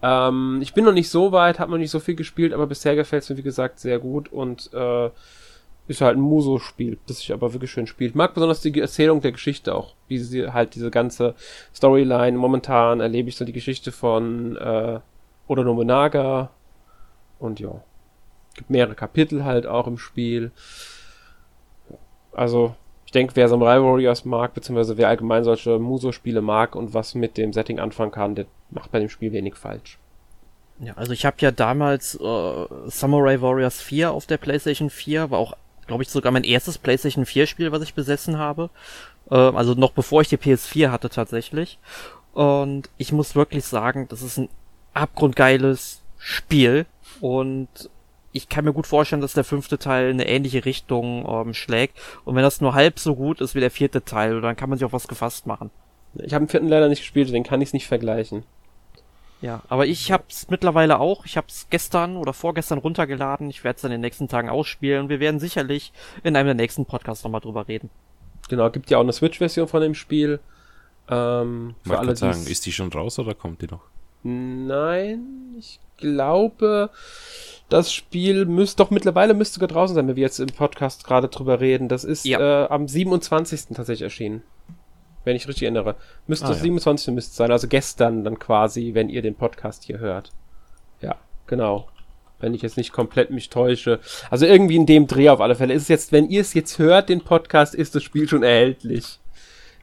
[0.00, 2.94] Ähm, ich bin noch nicht so weit, habe noch nicht so viel gespielt, aber bisher
[2.94, 5.10] gefällt es mir, wie gesagt, sehr gut und äh,
[5.88, 8.14] ist halt ein Muso-Spiel, das sich aber wirklich schön spielt.
[8.14, 11.34] Mag besonders die Erzählung der Geschichte auch, wie sie halt diese ganze
[11.74, 12.38] Storyline.
[12.38, 15.00] Momentan erlebe ich so die Geschichte von äh,
[15.48, 16.50] Oda Nobunaga
[17.38, 17.82] und ja,
[18.54, 20.52] gibt mehrere Kapitel halt auch im Spiel.
[22.32, 22.74] Also
[23.04, 27.36] ich denke, wer Samurai Warriors mag, beziehungsweise wer allgemein solche Muso-Spiele mag und was mit
[27.36, 29.98] dem Setting anfangen kann, der macht bei dem Spiel wenig falsch.
[30.78, 35.38] Ja, also ich habe ja damals äh, Samurai Warriors 4 auf der PlayStation 4, war
[35.38, 35.54] auch
[35.92, 38.70] glaube ich, sogar mein erstes PlayStation 4 Spiel, was ich besessen habe.
[39.30, 41.78] Äh, also noch bevor ich die PS4 hatte tatsächlich.
[42.32, 44.48] Und ich muss wirklich sagen, das ist ein
[44.94, 46.86] abgrundgeiles Spiel.
[47.20, 47.68] Und
[48.32, 51.98] ich kann mir gut vorstellen, dass der fünfte Teil eine ähnliche Richtung ähm, schlägt.
[52.24, 54.78] Und wenn das nur halb so gut ist wie der vierte Teil, dann kann man
[54.78, 55.70] sich auf was gefasst machen.
[56.14, 58.44] Ich habe den vierten leider nicht gespielt, den kann ich nicht vergleichen.
[59.42, 61.26] Ja, aber ich hab's mittlerweile auch.
[61.26, 63.50] Ich hab's gestern oder vorgestern runtergeladen.
[63.50, 65.08] Ich werde es dann in den nächsten Tagen ausspielen.
[65.08, 67.90] Wir werden sicherlich in einem der nächsten Podcasts nochmal drüber reden.
[68.48, 70.38] Genau, gibt ja auch eine Switch-Version von dem Spiel.
[71.08, 73.82] Ähm, für alle, sagen, ist die schon raus oder kommt die noch?
[74.22, 76.90] Nein, ich glaube,
[77.68, 81.26] das Spiel müsste doch mittlerweile müsste sogar draußen sein, wenn wir jetzt im Podcast gerade
[81.26, 81.88] drüber reden.
[81.88, 82.64] Das ist ja.
[82.64, 83.74] äh, am 27.
[83.74, 84.42] tatsächlich erschienen.
[85.24, 85.96] Wenn ich richtig erinnere.
[86.26, 86.56] Müsste ah, ja.
[86.56, 87.14] 27.
[87.14, 90.32] müsste sein, also gestern dann quasi, wenn ihr den Podcast hier hört.
[91.00, 91.16] Ja,
[91.46, 91.88] genau.
[92.40, 94.00] Wenn ich jetzt nicht komplett mich täusche.
[94.30, 95.74] Also irgendwie in dem Dreh auf alle Fälle.
[95.74, 99.20] Ist es jetzt, wenn ihr es jetzt hört, den Podcast, ist das Spiel schon erhältlich.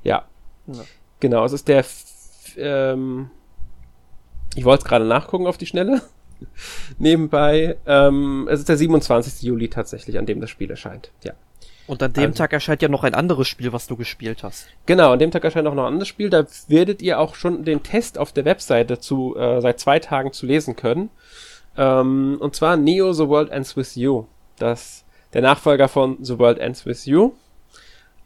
[0.04, 0.26] Ja.
[0.68, 0.84] ja.
[1.22, 1.86] Genau, es ist der
[2.58, 3.30] ähm,
[4.56, 6.02] ich wollte es gerade nachgucken auf die Schnelle.
[6.98, 7.78] Nebenbei.
[7.86, 9.44] Ähm, es ist der 27.
[9.44, 11.12] Juli tatsächlich, an dem das Spiel erscheint.
[11.24, 11.34] Ja.
[11.90, 14.68] Und an dem also, Tag erscheint ja noch ein anderes Spiel, was du gespielt hast.
[14.86, 16.30] Genau, an dem Tag erscheint auch noch ein anderes Spiel.
[16.30, 20.32] Da werdet ihr auch schon den Test auf der Webseite zu äh, seit zwei Tagen
[20.32, 21.10] zu lesen können.
[21.76, 24.26] Ähm, und zwar Neo The World Ends With You.
[24.60, 27.32] Das der Nachfolger von The World Ends With You.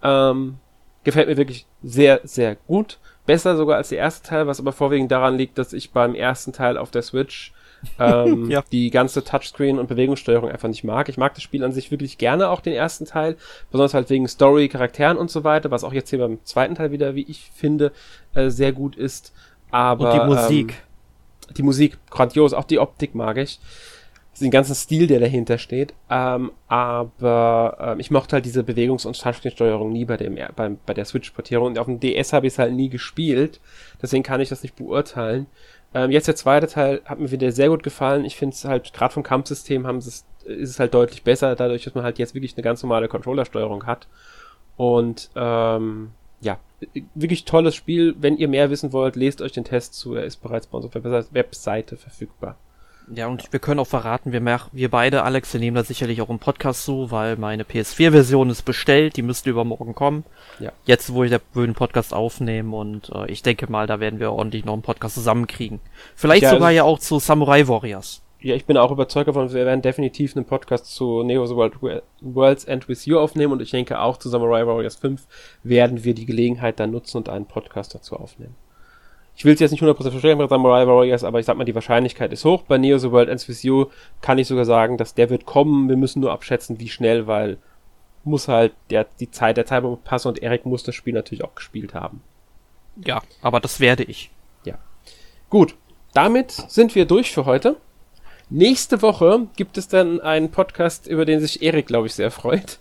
[0.04, 0.58] Ähm,
[1.06, 3.00] gefällt mir wirklich sehr, sehr gut.
[3.26, 6.52] Besser sogar als der erste Teil, was aber vorwiegend daran liegt, dass ich beim ersten
[6.52, 7.54] Teil auf der Switch
[8.00, 8.64] ähm, ja.
[8.72, 11.10] die ganze Touchscreen- und Bewegungssteuerung einfach nicht mag.
[11.10, 13.38] Ich mag das Spiel an sich wirklich gerne, auch den ersten Teil,
[13.72, 16.92] besonders halt wegen Story, Charakteren und so weiter, was auch jetzt hier beim zweiten Teil
[16.92, 17.92] wieder, wie ich finde,
[18.34, 19.34] äh, sehr gut ist.
[19.72, 20.70] Aber und die Musik.
[20.72, 23.60] Ähm, die Musik, grandios, auch die Optik mag ich
[24.42, 25.94] den ganzen Stil, der dahinter steht.
[26.10, 30.94] Ähm, aber ähm, ich mochte halt diese Bewegungs- und Touchscreen-Steuerung nie bei, dem, bei, bei
[30.94, 31.68] der Switch-Portierung.
[31.68, 33.60] Und auf dem DS habe ich es halt nie gespielt.
[34.02, 35.46] Deswegen kann ich das nicht beurteilen.
[35.94, 38.26] Ähm, jetzt der zweite Teil hat mir wieder sehr gut gefallen.
[38.26, 41.96] Ich finde es halt, gerade vom Kampfsystem haben ist es halt deutlich besser, dadurch, dass
[41.96, 44.08] man halt jetzt wirklich eine ganz normale Controller-Steuerung hat.
[44.76, 46.60] Und ähm, ja,
[47.16, 48.16] wirklich tolles Spiel.
[48.20, 50.16] Wenn ihr mehr wissen wollt, lest euch den Test zu.
[50.16, 52.58] Er ist bereits bei unserer Webseite verfügbar.
[53.14, 56.22] Ja, und wir können auch verraten, wir, mehr, wir beide, Alex, wir nehmen da sicherlich
[56.22, 60.24] auch im Podcast zu, weil meine PS4-Version ist bestellt, die müsste übermorgen kommen.
[60.60, 60.72] Ja.
[60.86, 64.66] Jetzt, wo ich den Podcast aufnehme und äh, ich denke mal, da werden wir ordentlich
[64.66, 65.80] noch einen Podcast zusammenkriegen.
[66.16, 68.22] Vielleicht ja, sogar also, ja auch zu Samurai Warriors.
[68.40, 72.04] Ja, ich bin auch überzeugt davon, wir werden definitiv einen Podcast zu Neo The World,
[72.22, 75.26] World's End With You aufnehmen und ich denke auch zu Samurai Warriors 5
[75.64, 78.56] werden wir die Gelegenheit dann nutzen und einen Podcast dazu aufnehmen
[79.36, 81.76] ich will es jetzt nicht 100% verstehen bei Samurai Warriors, aber ich sag mal, die
[81.76, 82.64] Wahrscheinlichkeit ist hoch.
[82.64, 83.88] Bei Neo The World Ends With You
[84.22, 85.90] kann ich sogar sagen, dass der wird kommen.
[85.90, 87.58] Wir müssen nur abschätzen, wie schnell, weil
[88.24, 91.56] muss halt der, die Zeit, der Zeitpunkt passen und Erik muss das Spiel natürlich auch
[91.56, 92.22] gespielt haben.
[93.04, 94.30] Ja, aber das werde ich.
[94.66, 94.76] Ja.
[95.50, 95.76] Gut.
[96.14, 97.76] Damit sind wir durch für heute.
[98.50, 102.78] Nächste Woche gibt es dann einen Podcast, über den sich Erik, glaube ich, sehr freut.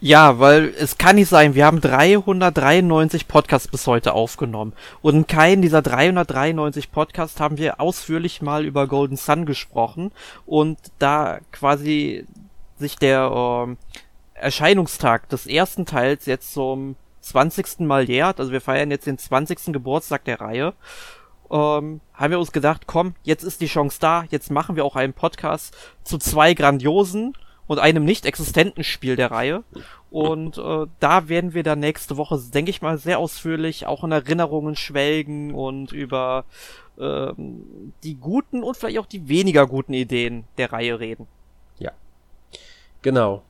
[0.00, 5.26] Ja, weil es kann nicht sein, wir haben 393 Podcasts bis heute aufgenommen und in
[5.26, 10.12] keinem dieser 393 Podcasts haben wir ausführlich mal über Golden Sun gesprochen
[10.46, 12.26] und da quasi
[12.78, 17.80] sich der äh, Erscheinungstag des ersten Teils jetzt zum 20.
[17.80, 19.72] Mal jährt, also wir feiern jetzt den 20.
[19.72, 20.74] Geburtstag der Reihe,
[21.50, 24.96] ähm, haben wir uns gedacht, komm, jetzt ist die Chance da, jetzt machen wir auch
[24.96, 27.34] einen Podcast zu zwei grandiosen
[27.72, 29.64] und einem nicht existenten Spiel der Reihe.
[30.10, 34.12] Und äh, da werden wir dann nächste Woche, denke ich mal, sehr ausführlich auch in
[34.12, 36.44] Erinnerungen schwelgen und über
[36.98, 37.32] äh,
[38.02, 41.26] die guten und vielleicht auch die weniger guten Ideen der Reihe reden.
[41.78, 41.92] Ja.
[43.00, 43.42] Genau.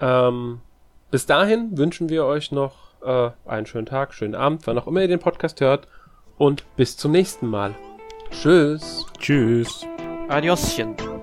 [0.00, 0.62] Ähm,
[1.12, 2.74] bis dahin wünschen wir euch noch
[3.04, 5.86] äh, einen schönen Tag, schönen Abend, wann auch immer ihr den Podcast hört.
[6.38, 7.72] Und bis zum nächsten Mal.
[8.32, 9.06] Tschüss.
[9.20, 9.86] Tschüss.
[10.28, 11.13] Adioschen.